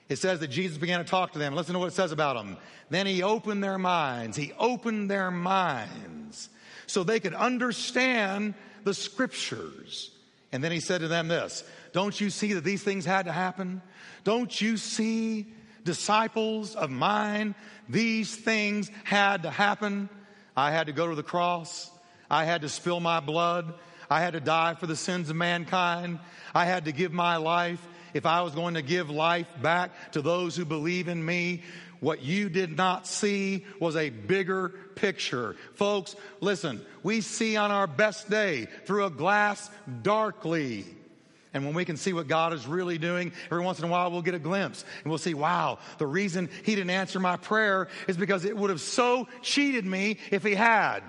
It 0.10 0.18
says 0.18 0.40
that 0.40 0.48
Jesus 0.48 0.78
began 0.78 1.00
to 1.00 1.10
talk 1.10 1.34
to 1.34 1.40
them. 1.40 1.56
Listen 1.56 1.74
to 1.74 1.80
what 1.80 1.88
it 1.88 1.94
says 1.94 2.12
about 2.12 2.36
them. 2.36 2.58
Then 2.90 3.06
He 3.06 3.22
opened 3.22 3.64
their 3.64 3.78
minds. 3.78 4.36
He 4.36 4.54
opened 4.58 5.10
their 5.10 5.30
minds 5.30 6.50
so 6.88 7.04
they 7.04 7.20
could 7.20 7.36
understand 7.36 8.56
the 8.84 8.94
scriptures. 8.96 10.12
And 10.52 10.64
then 10.64 10.72
He 10.72 10.80
said 10.80 11.02
to 11.02 11.08
them 11.08 11.28
this 11.28 11.64
Don't 11.92 12.20
you 12.20 12.30
see 12.30 12.54
that 12.54 12.64
these 12.64 12.84
things 12.84 13.06
had 13.06 13.26
to 13.26 13.32
happen? 13.32 13.82
Don't 14.24 14.60
you 14.60 14.78
see, 14.78 15.48
disciples 15.84 16.76
of 16.76 16.90
mine, 16.90 17.56
these 17.88 18.36
things 18.36 18.92
had 19.04 19.44
to 19.44 19.50
happen. 19.50 20.10
I 20.56 20.72
had 20.72 20.88
to 20.88 20.94
go 20.94 21.08
to 21.08 21.16
the 21.16 21.24
cross. 21.24 21.90
I 22.30 22.46
had 22.46 22.62
to 22.62 22.70
spill 22.70 23.00
my 23.00 23.20
blood. 23.20 23.74
I 24.10 24.22
had 24.22 24.34
to 24.34 24.40
die 24.40 24.76
for 24.76 24.88
the 24.88 24.96
sins 24.96 25.30
of 25.30 25.36
mankind. 25.36 26.20
I 26.54 26.66
had 26.66 26.86
to 26.86 26.92
give 26.92 27.12
my 27.12 27.38
life. 27.38 27.86
If 28.14 28.26
I 28.26 28.42
was 28.42 28.56
going 28.56 28.74
to 28.74 28.82
give 28.82 29.10
life 29.10 29.48
back 29.62 30.12
to 30.14 30.22
those 30.22 30.56
who 30.56 30.66
believe 30.66 31.08
in 31.08 31.24
me, 31.24 31.64
what 32.00 32.22
you 32.24 32.50
did 32.50 32.76
not 32.76 33.08
see 33.08 33.66
was 33.80 33.96
a 33.96 34.10
bigger 34.10 34.70
picture. 34.96 35.56
Folks, 35.76 36.16
listen, 36.40 36.84
we 37.04 37.22
see 37.22 37.56
on 37.56 37.72
our 37.72 37.88
best 37.88 38.30
day 38.30 38.68
through 38.86 39.06
a 39.06 39.10
glass 39.12 39.70
darkly. 40.02 40.86
And 41.54 41.66
when 41.66 41.74
we 41.74 41.84
can 41.84 41.98
see 41.98 42.14
what 42.14 42.28
God 42.28 42.54
is 42.54 42.68
really 42.68 43.00
doing, 43.00 43.32
every 43.46 43.64
once 43.64 43.80
in 43.80 43.86
a 43.86 43.88
while 43.88 44.12
we'll 44.12 44.22
get 44.22 44.36
a 44.36 44.40
glimpse 44.40 44.86
and 45.04 45.10
we'll 45.10 45.18
see, 45.18 45.34
wow, 45.34 45.80
the 45.98 46.06
reason 46.06 46.50
He 46.64 46.76
didn't 46.76 46.92
answer 46.92 47.20
my 47.20 47.38
prayer 47.38 47.88
is 48.08 48.18
because 48.18 48.46
it 48.46 48.56
would 48.56 48.70
have 48.70 48.82
so 48.82 49.28
cheated 49.42 49.86
me 49.86 50.18
if 50.30 50.44
He 50.44 50.54
had. 50.54 51.02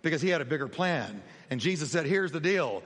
Because 0.00 0.22
He 0.22 0.30
had 0.30 0.40
a 0.40 0.46
bigger 0.46 0.68
plan. 0.68 1.22
And 1.50 1.60
Jesus 1.60 1.90
said, 1.90 2.06
here's 2.06 2.32
the 2.32 2.40
deal. 2.40 2.82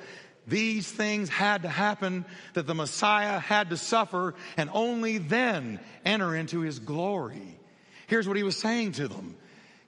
These 0.48 0.90
things 0.90 1.28
had 1.28 1.62
to 1.62 1.68
happen, 1.68 2.24
that 2.54 2.66
the 2.66 2.74
Messiah 2.74 3.38
had 3.38 3.70
to 3.70 3.76
suffer, 3.76 4.34
and 4.56 4.70
only 4.72 5.18
then 5.18 5.78
enter 6.04 6.34
into 6.34 6.60
His 6.60 6.78
glory. 6.78 7.60
Here's 8.08 8.26
what 8.26 8.36
He 8.36 8.42
was 8.42 8.56
saying 8.56 8.92
to 8.92 9.06
them. 9.06 9.36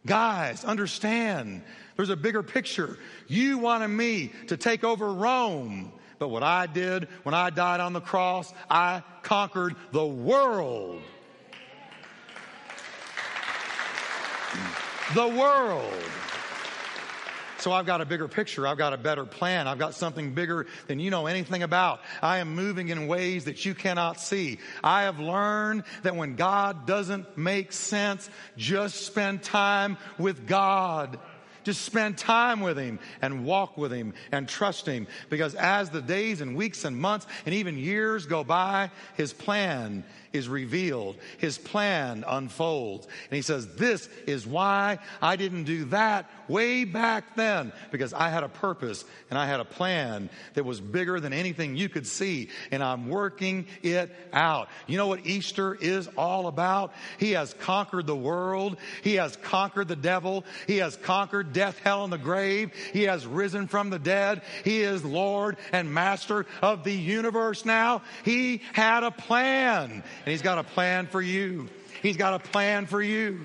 Guys, 0.07 0.65
understand, 0.65 1.63
there's 1.97 2.11
a 2.11 2.17
bigger 2.17 2.43
picture. 2.43 2.97
You 3.27 3.59
wanted 3.59 3.89
me 3.89 4.33
to 4.47 4.57
take 4.57 4.85
over 4.85 5.13
Rome. 5.13 5.93
But 6.21 6.29
what 6.29 6.43
I 6.43 6.67
did 6.67 7.09
when 7.23 7.35
I 7.35 7.49
died 7.49 7.81
on 7.81 7.95
the 7.95 8.01
cross, 8.01 8.53
I 8.69 9.03
conquered 9.23 9.75
the 9.91 10.05
world. 10.05 11.01
The 15.15 15.27
world. 15.27 16.03
So 17.57 17.73
I've 17.73 17.87
got 17.87 18.03
a 18.03 18.05
bigger 18.05 18.29
picture. 18.29 18.67
I've 18.67 18.77
got 18.77 18.93
a 18.93 18.99
better 18.99 19.25
plan. 19.25 19.67
I've 19.67 19.79
got 19.79 19.95
something 19.95 20.35
bigger 20.35 20.67
than 20.89 21.01
you 21.01 21.11
know 21.11 21.27
anything 21.27 21.63
about. 21.63 22.01
I 22.23 22.39
am 22.39 22.55
moving 22.55 22.89
in 22.89 23.07
ways 23.07 23.47
that 23.47 23.65
you 23.65 23.75
cannot 23.75 24.21
see. 24.21 24.59
I 24.85 25.03
have 25.03 25.21
learned 25.21 25.85
that 26.03 26.17
when 26.17 26.37
God 26.37 26.87
doesn't 26.87 27.37
make 27.37 27.73
sense, 27.73 28.29
just 28.59 29.07
spend 29.07 29.43
time 29.43 29.97
with 30.19 30.47
God. 30.47 31.19
Just 31.65 31.83
spend 31.83 32.19
time 32.19 32.61
with 32.61 32.79
Him 32.79 32.99
and 33.23 33.45
walk 33.45 33.77
with 33.77 33.93
Him 33.93 34.15
and 34.33 34.49
trust 34.49 34.87
Him. 34.87 35.07
Because 35.29 35.55
as 35.55 35.91
the 35.91 36.03
days 36.03 36.41
and 36.41 36.57
weeks 36.57 36.85
and 36.85 36.97
months 36.97 37.27
and 37.47 37.55
even 37.55 37.79
years 37.79 38.27
go 38.27 38.45
by, 38.45 38.91
His 39.17 39.33
plan 39.33 40.05
is 40.33 40.49
revealed. 40.49 41.17
His 41.39 41.59
plan 41.59 42.25
unfolds. 42.27 43.07
And 43.31 43.37
He 43.37 43.43
says, 43.43 43.75
This 43.75 44.09
is 44.27 44.47
why 44.47 44.99
I 45.21 45.37
didn't 45.37 45.65
do 45.65 45.85
that 45.87 46.31
way 46.49 46.85
back 46.85 47.37
then. 47.37 47.73
Because 47.91 48.13
I 48.13 48.29
had 48.29 48.43
a 48.43 48.49
purpose 48.49 49.05
and 49.31 49.39
I 49.39 49.47
had 49.47 49.61
a 49.61 49.65
plan 49.65 50.31
that 50.55 50.65
was 50.65 50.81
bigger 50.81 51.21
than 51.21 51.33
anything 51.33 51.77
you 51.77 51.89
could 51.89 52.07
see. 52.07 52.49
And 52.71 52.83
I'm 52.83 53.09
working 53.09 53.67
it 53.83 54.15
out. 54.33 54.69
You 54.87 54.97
know 54.97 55.07
what 55.07 55.27
Easter 55.27 55.75
is 55.75 56.09
all 56.17 56.47
about? 56.47 56.93
He 57.19 57.33
has 57.33 57.55
conquered 57.55 58.07
the 58.07 58.17
world. 58.17 58.77
He 59.03 59.15
has 59.15 59.37
conquered 59.37 59.89
the 59.89 59.97
devil. 59.97 60.45
He 60.67 60.79
has 60.79 60.97
conquered 60.97 61.53
death, 61.53 61.79
hell, 61.79 62.05
and 62.05 62.13
the 62.13 62.19
grave. 62.19 62.73
He 62.93 63.05
has 63.05 63.27
risen 63.27 63.69
from 63.69 63.91
the 63.91 63.99
dead. 63.99 64.43
He 64.65 64.83
is 64.83 65.05
Lord 65.05 65.57
and 65.73 65.93
Master 65.93 66.47
of 66.63 66.85
the 66.85 66.95
universe 66.95 67.65
now. 67.65 68.03
He 68.25 68.63
had 68.73 69.05
a 69.05 69.11
plan, 69.11 70.03
and 70.25 70.31
He's 70.31 70.43
got 70.43 70.59
a 70.59 70.65
plan 70.65 71.07
for 71.07 71.21
you. 71.21 71.69
He's 72.03 72.17
got 72.17 72.35
a 72.35 72.39
plan 72.39 72.87
for 72.87 73.03
you. 73.03 73.41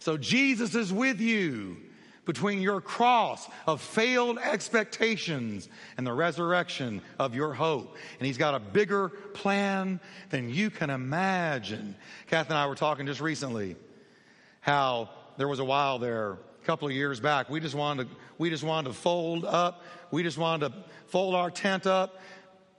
So 0.00 0.16
Jesus 0.16 0.74
is 0.74 0.92
with 0.92 1.20
you 1.20 1.76
between 2.24 2.60
your 2.60 2.80
cross 2.80 3.48
of 3.66 3.80
failed 3.80 4.38
expectations 4.38 5.68
and 5.96 6.06
the 6.06 6.12
resurrection 6.12 7.02
of 7.18 7.34
your 7.34 7.52
hope. 7.52 7.96
And 8.18 8.26
he's 8.26 8.38
got 8.38 8.54
a 8.54 8.60
bigger 8.60 9.08
plan 9.08 10.00
than 10.30 10.50
you 10.50 10.70
can 10.70 10.90
imagine. 10.90 11.96
Kath 12.28 12.48
and 12.48 12.58
I 12.58 12.66
were 12.66 12.74
talking 12.74 13.06
just 13.06 13.20
recently 13.20 13.76
how 14.60 15.10
there 15.36 15.48
was 15.48 15.58
a 15.58 15.64
while 15.64 15.98
there, 15.98 16.32
a 16.32 16.64
couple 16.64 16.86
of 16.86 16.94
years 16.94 17.18
back, 17.18 17.50
we 17.50 17.58
just 17.58 17.74
wanted 17.74 18.08
to, 18.08 18.16
we 18.38 18.50
just 18.50 18.62
wanted 18.62 18.88
to 18.88 18.94
fold 18.94 19.44
up. 19.44 19.82
We 20.10 20.22
just 20.22 20.38
wanted 20.38 20.68
to 20.68 20.78
fold 21.06 21.34
our 21.34 21.50
tent 21.50 21.86
up 21.86 22.20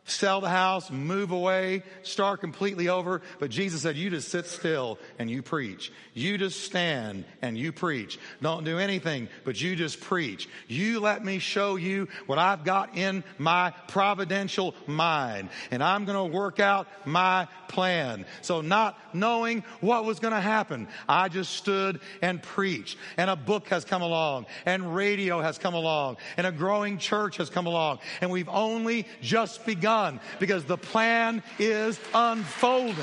sell 0.05 0.41
the 0.41 0.49
house, 0.49 0.91
move 0.91 1.31
away, 1.31 1.83
start 2.01 2.41
completely 2.41 2.89
over. 2.89 3.21
But 3.39 3.49
Jesus 3.49 3.83
said, 3.83 3.95
you 3.95 4.09
just 4.09 4.29
sit 4.29 4.45
still 4.47 4.99
and 5.17 5.29
you 5.29 5.41
preach. 5.41 5.91
You 6.13 6.37
just 6.37 6.61
stand 6.61 7.23
and 7.41 7.57
you 7.57 7.71
preach. 7.71 8.19
Don't 8.41 8.65
do 8.65 8.79
anything, 8.79 9.29
but 9.45 9.59
you 9.61 9.75
just 9.75 10.01
preach. 10.01 10.49
You 10.67 10.99
let 10.99 11.23
me 11.23 11.39
show 11.39 11.77
you 11.77 12.09
what 12.25 12.37
I've 12.37 12.65
got 12.65 12.97
in 12.97 13.23
my 13.37 13.73
providential 13.87 14.75
mind. 14.87 15.49
And 15.71 15.81
I'm 15.81 16.03
going 16.03 16.31
to 16.31 16.37
work 16.37 16.59
out 16.59 16.87
my 17.05 17.47
plan. 17.69 18.25
So 18.41 18.61
not 18.61 18.99
knowing 19.13 19.63
what 19.79 20.05
was 20.05 20.19
going 20.19 20.33
to 20.33 20.41
happen, 20.41 20.87
I 21.07 21.29
just 21.29 21.53
stood 21.53 22.01
and 22.21 22.43
preached. 22.43 22.97
And 23.15 23.29
a 23.29 23.35
book 23.35 23.69
has 23.69 23.85
come 23.85 24.01
along 24.01 24.47
and 24.65 24.93
radio 24.93 25.41
has 25.41 25.57
come 25.57 25.73
along 25.73 26.17
and 26.35 26.45
a 26.45 26.51
growing 26.51 26.97
church 26.97 27.37
has 27.37 27.49
come 27.49 27.67
along. 27.67 27.99
And 28.19 28.29
we've 28.29 28.49
only 28.49 29.07
just 29.21 29.65
begun 29.65 29.92
done 29.93 30.19
because 30.39 30.65
the 30.65 30.77
plan 30.77 31.43
is 31.59 31.99
unfolding. 32.15 32.95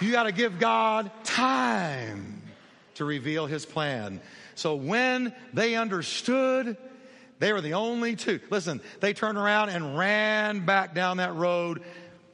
You 0.00 0.10
got 0.10 0.22
to 0.22 0.32
give 0.32 0.58
God 0.58 1.10
time 1.22 2.40
to 2.94 3.04
reveal 3.04 3.46
his 3.46 3.66
plan. 3.66 4.22
So 4.54 4.74
when 4.74 5.34
they 5.52 5.74
understood, 5.74 6.78
they 7.38 7.52
were 7.52 7.60
the 7.60 7.74
only 7.74 8.16
two. 8.16 8.40
Listen, 8.48 8.80
they 9.00 9.12
turned 9.12 9.36
around 9.36 9.68
and 9.68 9.98
ran 9.98 10.64
back 10.64 10.94
down 10.94 11.18
that 11.18 11.34
road 11.34 11.82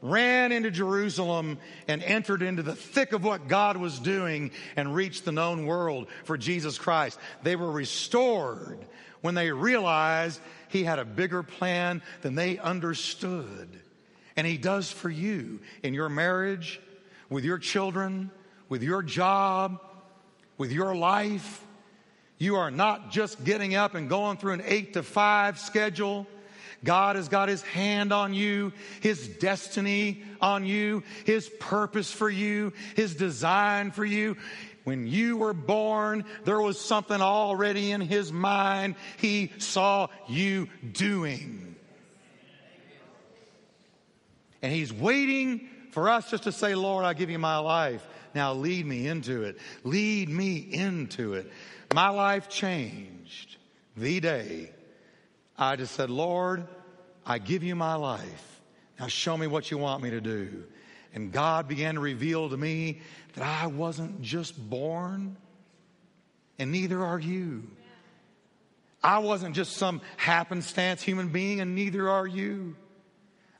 ran 0.00 0.52
into 0.52 0.70
Jerusalem 0.70 1.58
and 1.88 2.02
entered 2.02 2.42
into 2.42 2.62
the 2.62 2.74
thick 2.74 3.12
of 3.12 3.24
what 3.24 3.48
God 3.48 3.76
was 3.76 3.98
doing 3.98 4.52
and 4.76 4.94
reached 4.94 5.24
the 5.24 5.32
known 5.32 5.66
world 5.66 6.08
for 6.24 6.38
Jesus 6.38 6.78
Christ. 6.78 7.18
They 7.42 7.56
were 7.56 7.70
restored 7.70 8.78
when 9.20 9.34
they 9.34 9.50
realized 9.50 10.40
He 10.68 10.84
had 10.84 10.98
a 10.98 11.04
bigger 11.04 11.42
plan 11.42 12.02
than 12.22 12.34
they 12.34 12.58
understood. 12.58 13.68
And 14.36 14.46
He 14.46 14.56
does 14.56 14.90
for 14.90 15.10
you 15.10 15.60
in 15.82 15.94
your 15.94 16.08
marriage, 16.08 16.80
with 17.28 17.44
your 17.44 17.58
children, 17.58 18.30
with 18.68 18.82
your 18.82 19.02
job, 19.02 19.80
with 20.56 20.70
your 20.70 20.94
life. 20.94 21.64
You 22.38 22.54
are 22.56 22.70
not 22.70 23.10
just 23.10 23.42
getting 23.42 23.74
up 23.74 23.94
and 23.96 24.08
going 24.08 24.36
through 24.36 24.52
an 24.52 24.62
eight 24.64 24.92
to 24.92 25.02
five 25.02 25.58
schedule. 25.58 26.26
God 26.84 27.16
has 27.16 27.28
got 27.28 27.48
his 27.48 27.62
hand 27.62 28.12
on 28.12 28.34
you, 28.34 28.72
his 29.00 29.26
destiny 29.26 30.22
on 30.40 30.64
you, 30.64 31.02
his 31.24 31.48
purpose 31.60 32.12
for 32.12 32.30
you, 32.30 32.72
his 32.94 33.14
design 33.14 33.90
for 33.90 34.04
you. 34.04 34.36
When 34.84 35.06
you 35.06 35.36
were 35.36 35.54
born, 35.54 36.24
there 36.44 36.60
was 36.60 36.80
something 36.80 37.20
already 37.20 37.90
in 37.90 38.00
his 38.00 38.32
mind 38.32 38.94
he 39.18 39.52
saw 39.58 40.08
you 40.28 40.68
doing. 40.92 41.74
And 44.62 44.72
he's 44.72 44.92
waiting 44.92 45.68
for 45.90 46.08
us 46.08 46.30
just 46.30 46.44
to 46.44 46.52
say, 46.52 46.74
Lord, 46.74 47.04
I 47.04 47.12
give 47.12 47.28
you 47.30 47.38
my 47.38 47.58
life. 47.58 48.06
Now 48.34 48.54
lead 48.54 48.86
me 48.86 49.06
into 49.06 49.42
it. 49.42 49.58
Lead 49.84 50.28
me 50.28 50.56
into 50.56 51.34
it. 51.34 51.50
My 51.92 52.08
life 52.08 52.48
changed 52.48 53.56
the 53.96 54.20
day 54.20 54.70
I 55.58 55.76
just 55.76 55.94
said, 55.94 56.08
Lord, 56.08 56.66
I 57.26 57.38
give 57.38 57.62
you 57.62 57.74
my 57.74 57.96
life. 57.96 58.60
Now 58.98 59.08
show 59.08 59.36
me 59.36 59.46
what 59.46 59.70
you 59.70 59.78
want 59.78 60.02
me 60.02 60.10
to 60.10 60.20
do. 60.20 60.64
And 61.14 61.32
God 61.32 61.66
began 61.68 61.94
to 61.94 62.00
reveal 62.00 62.48
to 62.48 62.56
me 62.56 63.00
that 63.34 63.44
I 63.44 63.66
wasn't 63.66 64.22
just 64.22 64.58
born, 64.70 65.36
and 66.58 66.70
neither 66.70 67.04
are 67.04 67.18
you. 67.18 67.64
I 69.02 69.18
wasn't 69.18 69.54
just 69.54 69.76
some 69.76 70.00
happenstance 70.16 71.02
human 71.02 71.28
being, 71.28 71.60
and 71.60 71.74
neither 71.74 72.08
are 72.08 72.26
you. 72.26 72.76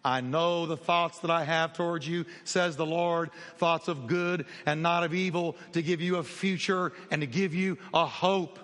I 0.04 0.20
know 0.20 0.66
the 0.66 0.76
thoughts 0.76 1.18
that 1.20 1.30
I 1.30 1.44
have 1.44 1.72
towards 1.72 2.06
you, 2.06 2.24
says 2.44 2.76
the 2.76 2.86
Lord, 2.86 3.30
thoughts 3.56 3.88
of 3.88 4.06
good 4.06 4.46
and 4.64 4.82
not 4.82 5.04
of 5.04 5.14
evil, 5.14 5.56
to 5.72 5.82
give 5.82 6.00
you 6.00 6.16
a 6.16 6.22
future 6.22 6.92
and 7.10 7.20
to 7.20 7.26
give 7.26 7.54
you 7.54 7.78
a 7.92 8.06
hope. 8.06 8.58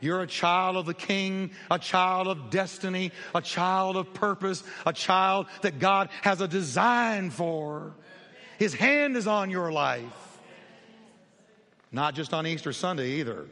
You're 0.00 0.22
a 0.22 0.26
child 0.26 0.76
of 0.76 0.86
the 0.86 0.94
King, 0.94 1.50
a 1.70 1.78
child 1.78 2.28
of 2.28 2.50
destiny, 2.50 3.12
a 3.34 3.40
child 3.40 3.96
of 3.96 4.12
purpose, 4.14 4.62
a 4.84 4.92
child 4.92 5.46
that 5.62 5.78
God 5.78 6.10
has 6.22 6.40
a 6.40 6.48
design 6.48 7.30
for. 7.30 7.94
His 8.58 8.74
hand 8.74 9.16
is 9.16 9.26
on 9.26 9.50
your 9.50 9.72
life. 9.72 10.02
Not 11.92 12.14
just 12.14 12.34
on 12.34 12.46
Easter 12.46 12.72
Sunday 12.72 13.20
either, 13.20 13.46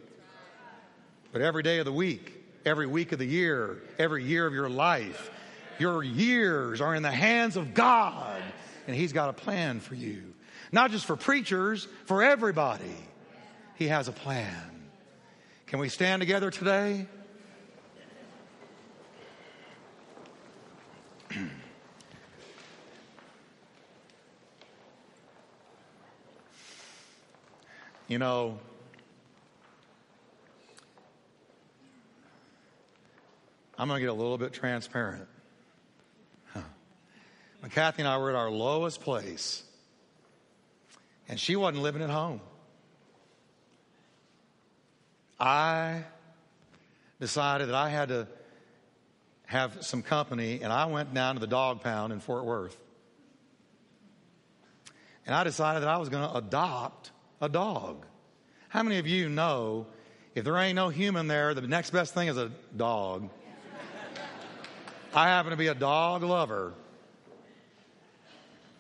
but 1.33 1.41
every 1.41 1.63
day 1.63 1.79
of 1.79 1.85
the 1.85 1.93
week, 1.93 2.33
every 2.65 2.87
week 2.87 3.13
of 3.13 3.19
the 3.19 3.27
year, 3.27 3.83
every 3.99 4.25
year 4.25 4.47
of 4.47 4.53
your 4.53 4.69
life. 4.69 5.31
Your 5.79 6.03
years 6.03 6.81
are 6.81 6.95
in 6.95 7.03
the 7.03 7.11
hands 7.11 7.57
of 7.57 7.75
God, 7.75 8.41
and 8.87 8.95
He's 8.95 9.13
got 9.13 9.29
a 9.29 9.33
plan 9.33 9.81
for 9.81 9.95
you. 9.95 10.23
Not 10.73 10.91
just 10.91 11.07
for 11.07 11.17
preachers, 11.17 11.89
for 12.07 12.23
everybody. 12.23 12.95
He 13.77 13.89
has 13.89 14.09
a 14.09 14.13
plan. 14.13 14.74
Can 15.67 15.79
we 15.79 15.89
stand 15.89 16.21
together 16.21 16.51
today? 16.51 17.07
you 28.09 28.19
know, 28.19 28.59
I'm 33.79 33.89
going 33.89 33.99
to 33.99 34.01
get 34.01 34.11
a 34.11 34.15
little 34.15 34.39
bit 34.39 34.53
transparent. 34.53 35.27
Huh. 36.53 36.61
When 37.61 37.71
Kathy 37.71 38.03
and 38.03 38.09
I 38.09 38.19
were 38.19 38.29
at 38.31 38.37
our 38.37 38.51
lowest 38.51 39.01
place, 39.01 39.63
and 41.29 41.41
she 41.41 41.57
wasn't 41.57 41.83
living 41.83 42.03
at 42.03 42.11
home. 42.11 42.41
I 45.39 46.05
decided 47.21 47.69
that 47.69 47.75
I 47.75 47.89
had 47.89 48.09
to 48.09 48.29
have 49.47 49.85
some 49.85 50.03
company, 50.03 50.61
and 50.63 50.73
I 50.73 50.87
went 50.87 51.13
down 51.13 51.35
to 51.35 51.41
the 51.41 51.47
dog 51.47 51.83
pound 51.83 52.13
in 52.13 52.21
Fort 52.21 52.45
Worth. 52.45 52.77
And 55.27 55.35
I 55.35 55.45
decided 55.45 55.83
that 55.83 55.89
I 55.89 55.97
was 55.97 56.09
going 56.09 56.29
to 56.29 56.37
adopt 56.37 57.13
a 57.41 57.49
dog. 57.49 58.05
How 58.69 58.83
many 58.83 58.99
of 58.99 59.07
you 59.07 59.29
know 59.29 59.87
if 60.35 60.45
there 60.45 60.57
ain't 60.57 60.77
no 60.77 60.89
human 60.89 61.29
there, 61.29 61.55
the 61.55 61.63
next 61.63 61.91
best 61.91 62.15
thing 62.15 62.29
is 62.29 62.37
a 62.37 62.51
dog? 62.77 63.31
I 65.15 65.29
happen 65.29 65.51
to 65.51 65.57
be 65.57 65.69
a 65.69 65.75
dog 65.75 66.23
lover. 66.25 66.75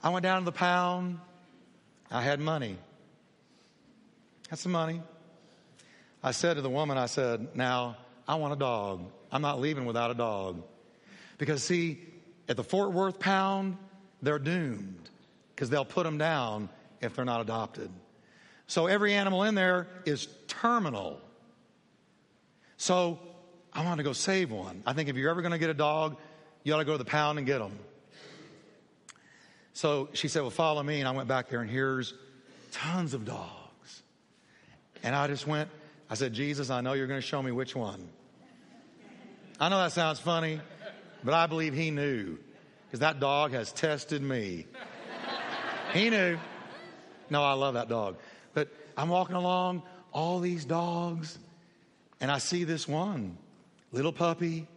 I 0.02 0.10
went 0.10 0.24
down 0.24 0.40
to 0.40 0.44
the 0.44 0.52
pound. 0.52 1.20
I 2.10 2.20
had 2.22 2.40
money. 2.40 2.76
Had 4.50 4.58
some 4.58 4.72
money. 4.72 5.00
I 6.24 6.30
said 6.30 6.54
to 6.54 6.62
the 6.62 6.70
woman, 6.70 6.96
I 6.96 7.04
said, 7.04 7.54
Now, 7.54 7.98
I 8.26 8.36
want 8.36 8.54
a 8.54 8.56
dog. 8.56 9.12
I'm 9.30 9.42
not 9.42 9.60
leaving 9.60 9.84
without 9.84 10.10
a 10.10 10.14
dog. 10.14 10.62
Because, 11.36 11.62
see, 11.62 12.00
at 12.48 12.56
the 12.56 12.64
Fort 12.64 12.92
Worth 12.92 13.18
pound, 13.18 13.76
they're 14.22 14.38
doomed 14.38 15.10
because 15.54 15.68
they'll 15.68 15.84
put 15.84 16.04
them 16.04 16.16
down 16.16 16.70
if 17.02 17.14
they're 17.14 17.26
not 17.26 17.42
adopted. 17.42 17.90
So 18.66 18.86
every 18.86 19.12
animal 19.12 19.42
in 19.42 19.54
there 19.54 19.86
is 20.06 20.26
terminal. 20.48 21.20
So 22.78 23.18
I 23.74 23.84
want 23.84 23.98
to 23.98 24.04
go 24.04 24.14
save 24.14 24.50
one. 24.50 24.82
I 24.86 24.94
think 24.94 25.10
if 25.10 25.16
you're 25.16 25.30
ever 25.30 25.42
going 25.42 25.52
to 25.52 25.58
get 25.58 25.68
a 25.68 25.74
dog, 25.74 26.16
you 26.62 26.72
ought 26.72 26.78
to 26.78 26.86
go 26.86 26.92
to 26.92 26.98
the 26.98 27.04
pound 27.04 27.36
and 27.36 27.46
get 27.46 27.58
them. 27.58 27.78
So 29.74 30.08
she 30.14 30.28
said, 30.28 30.40
Well, 30.40 30.50
follow 30.50 30.82
me. 30.82 31.00
And 31.00 31.08
I 31.08 31.10
went 31.10 31.28
back 31.28 31.50
there, 31.50 31.60
and 31.60 31.70
here's 31.70 32.14
tons 32.72 33.12
of 33.12 33.26
dogs. 33.26 34.02
And 35.02 35.14
I 35.14 35.26
just 35.26 35.46
went, 35.46 35.68
I 36.14 36.16
said, 36.16 36.32
Jesus, 36.32 36.70
I 36.70 36.80
know 36.80 36.92
you're 36.92 37.08
going 37.08 37.20
to 37.20 37.26
show 37.26 37.42
me 37.42 37.50
which 37.50 37.74
one. 37.74 38.08
I 39.58 39.68
know 39.68 39.78
that 39.78 39.90
sounds 39.90 40.20
funny, 40.20 40.60
but 41.24 41.34
I 41.34 41.48
believe 41.48 41.74
he 41.74 41.90
knew 41.90 42.38
because 42.86 43.00
that 43.00 43.18
dog 43.18 43.50
has 43.50 43.72
tested 43.72 44.22
me. 44.22 44.68
he 45.92 46.10
knew. 46.10 46.38
No, 47.30 47.42
I 47.42 47.54
love 47.54 47.74
that 47.74 47.88
dog. 47.88 48.14
But 48.52 48.68
I'm 48.96 49.08
walking 49.08 49.34
along, 49.34 49.82
all 50.12 50.38
these 50.38 50.64
dogs, 50.64 51.36
and 52.20 52.30
I 52.30 52.38
see 52.38 52.62
this 52.62 52.86
one 52.86 53.36
little 53.90 54.12
puppy. 54.12 54.68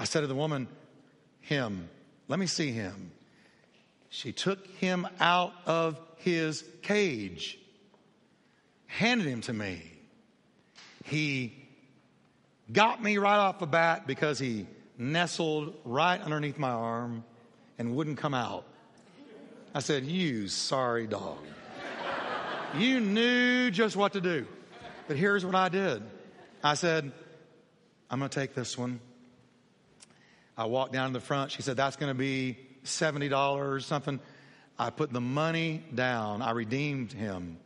I 0.00 0.02
said 0.02 0.22
to 0.22 0.26
the 0.26 0.34
woman, 0.34 0.66
Him, 1.42 1.88
let 2.26 2.40
me 2.40 2.46
see 2.46 2.72
him. 2.72 3.12
She 4.08 4.32
took 4.32 4.66
him 4.66 5.06
out 5.20 5.52
of 5.64 6.00
his 6.16 6.64
cage, 6.82 7.56
handed 8.88 9.28
him 9.28 9.42
to 9.42 9.52
me. 9.52 9.98
He 11.04 11.54
got 12.72 13.02
me 13.02 13.18
right 13.18 13.38
off 13.38 13.58
the 13.58 13.66
bat 13.66 14.06
because 14.06 14.38
he 14.38 14.66
nestled 14.98 15.74
right 15.84 16.20
underneath 16.20 16.58
my 16.58 16.70
arm 16.70 17.24
and 17.78 17.96
wouldn't 17.96 18.18
come 18.18 18.34
out. 18.34 18.64
I 19.74 19.80
said, 19.80 20.04
You 20.04 20.48
sorry 20.48 21.06
dog. 21.06 21.38
you 22.76 23.00
knew 23.00 23.70
just 23.70 23.96
what 23.96 24.12
to 24.12 24.20
do. 24.20 24.46
But 25.08 25.16
here's 25.16 25.44
what 25.44 25.54
I 25.54 25.68
did 25.68 26.02
I 26.62 26.74
said, 26.74 27.10
I'm 28.10 28.18
going 28.18 28.28
to 28.28 28.38
take 28.38 28.54
this 28.54 28.76
one. 28.76 29.00
I 30.56 30.66
walked 30.66 30.92
down 30.92 31.08
to 31.08 31.12
the 31.14 31.24
front. 31.24 31.52
She 31.52 31.62
said, 31.62 31.76
That's 31.76 31.96
going 31.96 32.10
to 32.10 32.18
be 32.18 32.58
$70 32.84 33.32
or 33.56 33.80
something. 33.80 34.20
I 34.78 34.90
put 34.90 35.12
the 35.12 35.20
money 35.20 35.84
down. 35.94 36.42
I 36.42 36.52
redeemed 36.52 37.12
him. 37.12 37.58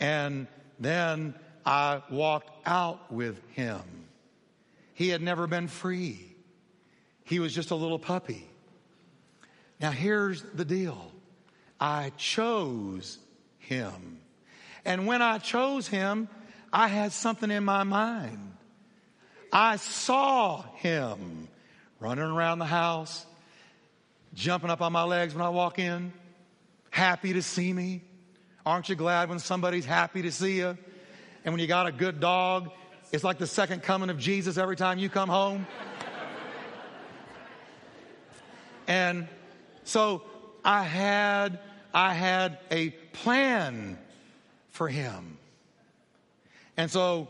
And 0.00 0.46
then 0.78 1.34
I 1.68 2.00
walked 2.08 2.48
out 2.66 3.12
with 3.12 3.38
him. 3.50 3.82
He 4.94 5.10
had 5.10 5.20
never 5.20 5.46
been 5.46 5.68
free, 5.68 6.34
he 7.24 7.40
was 7.40 7.54
just 7.54 7.70
a 7.70 7.74
little 7.74 7.98
puppy. 7.98 8.48
Now, 9.78 9.90
here's 9.90 10.42
the 10.54 10.64
deal 10.64 11.12
I 11.78 12.12
chose 12.16 13.18
him. 13.58 14.20
And 14.86 15.06
when 15.06 15.20
I 15.20 15.36
chose 15.36 15.86
him, 15.86 16.28
I 16.72 16.88
had 16.88 17.12
something 17.12 17.50
in 17.50 17.64
my 17.64 17.84
mind. 17.84 18.54
I 19.52 19.76
saw 19.76 20.62
him 20.76 21.48
running 22.00 22.24
around 22.24 22.60
the 22.60 22.64
house, 22.64 23.26
jumping 24.32 24.70
up 24.70 24.80
on 24.80 24.92
my 24.92 25.02
legs 25.02 25.34
when 25.34 25.44
I 25.44 25.50
walk 25.50 25.78
in, 25.78 26.14
happy 26.88 27.34
to 27.34 27.42
see 27.42 27.74
me. 27.74 28.02
Aren't 28.64 28.88
you 28.88 28.94
glad 28.94 29.28
when 29.28 29.38
somebody's 29.38 29.84
happy 29.84 30.22
to 30.22 30.32
see 30.32 30.56
you? 30.56 30.78
And 31.48 31.54
when 31.54 31.62
you 31.62 31.66
got 31.66 31.86
a 31.86 31.92
good 31.92 32.20
dog, 32.20 32.70
it's 33.10 33.24
like 33.24 33.38
the 33.38 33.46
second 33.46 33.82
coming 33.82 34.10
of 34.10 34.18
Jesus 34.18 34.58
every 34.58 34.76
time 34.76 34.98
you 34.98 35.08
come 35.08 35.30
home. 35.30 35.66
and 38.86 39.26
so 39.82 40.24
I 40.62 40.82
had 40.82 41.58
I 41.94 42.12
had 42.12 42.58
a 42.70 42.90
plan 42.90 43.96
for 44.68 44.90
him. 44.90 45.38
And 46.76 46.90
so 46.90 47.28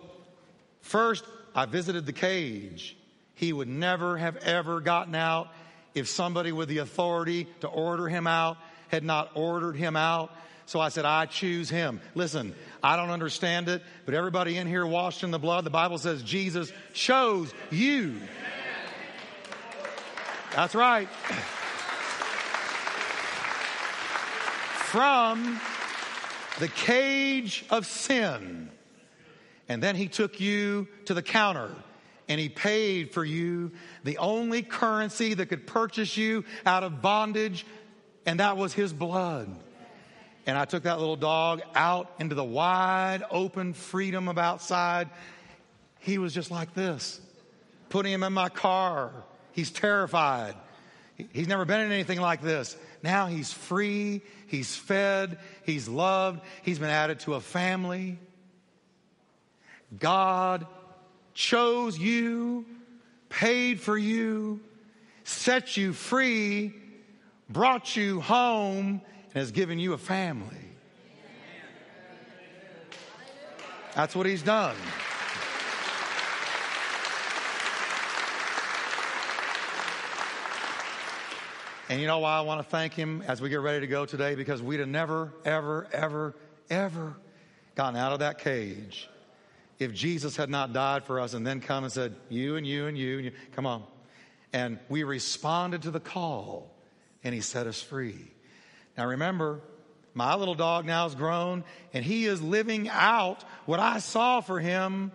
first 0.80 1.24
I 1.54 1.66
visited 1.66 2.04
the 2.04 2.12
cage. 2.12 2.96
He 3.36 3.52
would 3.52 3.68
never 3.68 4.16
have 4.16 4.36
ever 4.38 4.80
gotten 4.80 5.14
out 5.14 5.46
if 5.94 6.08
somebody 6.08 6.50
with 6.50 6.68
the 6.68 6.78
authority 6.78 7.46
to 7.60 7.68
order 7.68 8.08
him 8.08 8.26
out 8.26 8.56
had 8.88 9.04
not 9.04 9.30
ordered 9.36 9.76
him 9.76 9.94
out. 9.94 10.32
So 10.68 10.80
I 10.80 10.90
said, 10.90 11.06
I 11.06 11.24
choose 11.24 11.70
him. 11.70 11.98
Listen, 12.14 12.54
I 12.82 12.96
don't 12.96 13.08
understand 13.08 13.70
it, 13.70 13.82
but 14.04 14.12
everybody 14.12 14.58
in 14.58 14.66
here 14.66 14.86
washed 14.86 15.22
in 15.22 15.30
the 15.30 15.38
blood. 15.38 15.64
The 15.64 15.70
Bible 15.70 15.96
says 15.96 16.22
Jesus 16.22 16.70
chose 16.92 17.54
you. 17.70 18.16
That's 20.54 20.74
right. 20.74 21.08
From 24.90 25.58
the 26.58 26.68
cage 26.68 27.64
of 27.70 27.86
sin. 27.86 28.68
And 29.70 29.82
then 29.82 29.96
he 29.96 30.06
took 30.06 30.38
you 30.38 30.86
to 31.06 31.14
the 31.14 31.22
counter 31.22 31.74
and 32.28 32.38
he 32.38 32.50
paid 32.50 33.14
for 33.14 33.24
you 33.24 33.72
the 34.04 34.18
only 34.18 34.60
currency 34.60 35.32
that 35.32 35.46
could 35.46 35.66
purchase 35.66 36.18
you 36.18 36.44
out 36.66 36.84
of 36.84 37.00
bondage, 37.00 37.64
and 38.26 38.40
that 38.40 38.58
was 38.58 38.74
his 38.74 38.92
blood. 38.92 39.48
And 40.48 40.56
I 40.56 40.64
took 40.64 40.84
that 40.84 40.98
little 40.98 41.14
dog 41.14 41.60
out 41.74 42.10
into 42.18 42.34
the 42.34 42.42
wide 42.42 43.22
open 43.30 43.74
freedom 43.74 44.28
of 44.28 44.38
outside. 44.38 45.10
He 45.98 46.16
was 46.16 46.32
just 46.32 46.50
like 46.50 46.72
this. 46.72 47.20
Putting 47.90 48.14
him 48.14 48.22
in 48.22 48.32
my 48.32 48.48
car. 48.48 49.12
He's 49.52 49.70
terrified. 49.70 50.54
He's 51.34 51.48
never 51.48 51.66
been 51.66 51.82
in 51.82 51.92
anything 51.92 52.18
like 52.18 52.40
this. 52.40 52.78
Now 53.02 53.26
he's 53.26 53.52
free. 53.52 54.22
He's 54.46 54.74
fed. 54.74 55.38
He's 55.66 55.86
loved. 55.86 56.40
He's 56.62 56.78
been 56.78 56.88
added 56.88 57.20
to 57.20 57.34
a 57.34 57.40
family. 57.40 58.18
God 59.98 60.66
chose 61.34 61.98
you, 61.98 62.64
paid 63.28 63.80
for 63.80 63.98
you, 63.98 64.60
set 65.24 65.76
you 65.76 65.92
free, 65.92 66.72
brought 67.50 67.96
you 67.96 68.22
home, 68.22 69.02
and 69.34 69.40
has 69.40 69.52
given 69.52 69.78
you 69.78 69.92
a 69.92 69.98
family. 69.98 70.56
That's 73.94 74.14
what 74.14 74.26
he's 74.26 74.42
done. 74.42 74.76
And 81.90 82.00
you 82.00 82.06
know 82.06 82.18
why 82.18 82.36
I 82.36 82.42
want 82.42 82.62
to 82.62 82.68
thank 82.68 82.92
him 82.92 83.22
as 83.26 83.40
we 83.40 83.48
get 83.48 83.60
ready 83.60 83.80
to 83.80 83.86
go 83.86 84.04
today? 84.04 84.34
Because 84.34 84.62
we'd 84.62 84.80
have 84.80 84.88
never, 84.88 85.32
ever, 85.44 85.88
ever, 85.90 86.34
ever 86.68 87.16
gotten 87.74 87.96
out 87.96 88.12
of 88.12 88.18
that 88.18 88.38
cage 88.38 89.08
if 89.78 89.94
Jesus 89.94 90.36
had 90.36 90.50
not 90.50 90.72
died 90.72 91.04
for 91.04 91.18
us 91.18 91.34
and 91.34 91.46
then 91.46 91.60
come 91.60 91.84
and 91.84 91.92
said, 91.92 92.14
You 92.28 92.56
and 92.56 92.66
you 92.66 92.86
and 92.86 92.98
you, 92.98 93.16
and 93.16 93.24
you 93.26 93.32
come 93.52 93.66
on. 93.66 93.84
And 94.52 94.78
we 94.88 95.02
responded 95.02 95.82
to 95.82 95.90
the 95.90 96.00
call 96.00 96.70
and 97.24 97.34
he 97.34 97.40
set 97.40 97.66
us 97.66 97.80
free. 97.80 98.32
Now 98.98 99.06
remember, 99.06 99.60
my 100.12 100.34
little 100.34 100.56
dog 100.56 100.84
now 100.84 101.06
is 101.06 101.14
grown 101.14 101.62
and 101.94 102.04
he 102.04 102.26
is 102.26 102.42
living 102.42 102.88
out 102.88 103.44
what 103.64 103.78
I 103.78 104.00
saw 104.00 104.40
for 104.40 104.58
him 104.58 105.12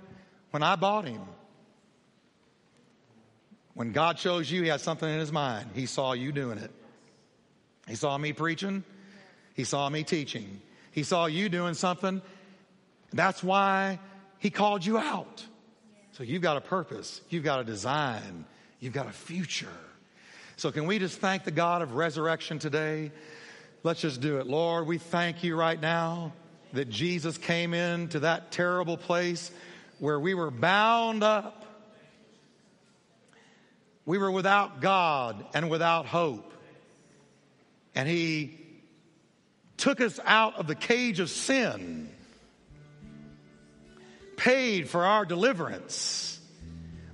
when 0.52 0.64
I 0.64 0.78
bought 0.78 1.06
him. 1.06 1.22
When 3.74 3.92
God 3.92 4.18
chose 4.18 4.50
you, 4.50 4.64
he 4.64 4.70
had 4.70 4.80
something 4.80 5.10
in 5.10 5.20
his 5.20 5.34
mind. 5.34 5.72
He 5.76 5.86
saw 5.86 6.14
you 6.14 6.32
doing 6.32 6.60
it. 6.60 6.72
He 7.86 7.96
saw 7.96 8.18
me 8.18 8.32
preaching. 8.32 8.86
He 9.54 9.66
saw 9.66 9.90
me 9.90 10.04
teaching. 10.04 10.62
He 10.92 11.04
saw 11.04 11.26
you 11.26 11.50
doing 11.50 11.74
something. 11.74 12.22
That's 13.12 13.44
why 13.44 14.00
he 14.40 14.50
called 14.50 14.86
you 14.86 14.98
out. 14.98 15.44
So 16.14 16.24
you've 16.24 16.42
got 16.42 16.56
a 16.56 16.62
purpose, 16.62 17.20
you've 17.30 17.44
got 17.44 17.60
a 17.60 17.64
design, 17.64 18.46
you've 18.80 18.94
got 18.94 19.08
a 19.08 19.12
future. 19.12 19.68
So 20.56 20.72
can 20.72 20.86
we 20.86 21.00
just 21.00 21.20
thank 21.20 21.44
the 21.44 21.52
God 21.52 21.82
of 21.82 21.96
resurrection 21.96 22.60
today? 22.60 23.12
Let's 23.86 24.00
just 24.00 24.22
do 24.22 24.38
it. 24.38 24.48
Lord, 24.48 24.88
we 24.88 24.98
thank 24.98 25.44
you 25.44 25.58
right 25.58 25.80
now 25.80 26.32
that 26.72 26.90
Jesus 26.90 27.38
came 27.38 27.74
into 27.74 28.22
that 28.22 28.50
terrible 28.50 28.96
place 28.96 29.52
where 30.00 30.18
we 30.18 30.34
were 30.34 30.52
bound 30.52 31.22
up. 31.22 31.66
We 34.06 34.18
were 34.18 34.32
without 34.32 34.80
God 34.80 35.46
and 35.54 35.70
without 35.70 36.06
hope. 36.06 36.54
And 37.94 38.08
He 38.08 38.58
took 39.76 40.00
us 40.00 40.18
out 40.24 40.56
of 40.56 40.68
the 40.68 40.76
cage 40.76 41.20
of 41.20 41.30
sin, 41.30 42.10
paid 44.38 44.88
for 44.88 45.06
our 45.06 45.26
deliverance, 45.26 46.40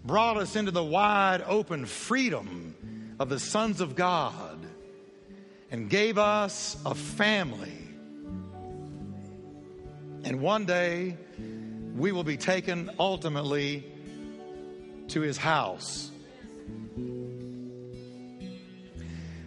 brought 0.05 0.37
us 0.37 0.55
into 0.55 0.69
the 0.69 0.83
wide 0.83 1.41
open 1.47 1.87
freedom 1.87 3.15
of 3.19 3.27
the 3.27 3.39
sons 3.39 3.81
of 3.81 3.95
God, 3.95 4.68
and 5.71 5.89
gave 5.89 6.17
us 6.17 6.77
a 6.85 6.95
family. 6.95 7.77
And 10.23 10.41
one 10.41 10.65
day, 10.65 11.17
we 11.95 12.11
will 12.11 12.23
be 12.23 12.37
taken 12.37 12.89
ultimately 12.99 13.85
to 15.09 15.21
his 15.21 15.37
house. 15.37 16.11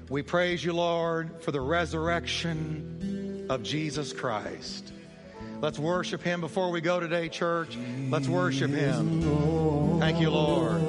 We 0.09 0.23
praise 0.23 0.65
you, 0.65 0.73
Lord, 0.75 1.43
for 1.43 1.53
the 1.53 1.61
resurrection 1.61 3.47
of 3.49 3.63
Jesus 3.63 4.13
Christ. 4.13 4.93
Let's 5.61 5.79
worship 5.79 6.23
him 6.23 6.41
before 6.41 6.71
we 6.71 6.81
go 6.81 7.01
today, 7.01 7.29
church. 7.29 7.79
Let's 8.11 8.29
worship 8.29 8.73
him. 8.73 10.01
Thank 10.01 10.21
you, 10.21 10.31
Lord. 10.31 10.83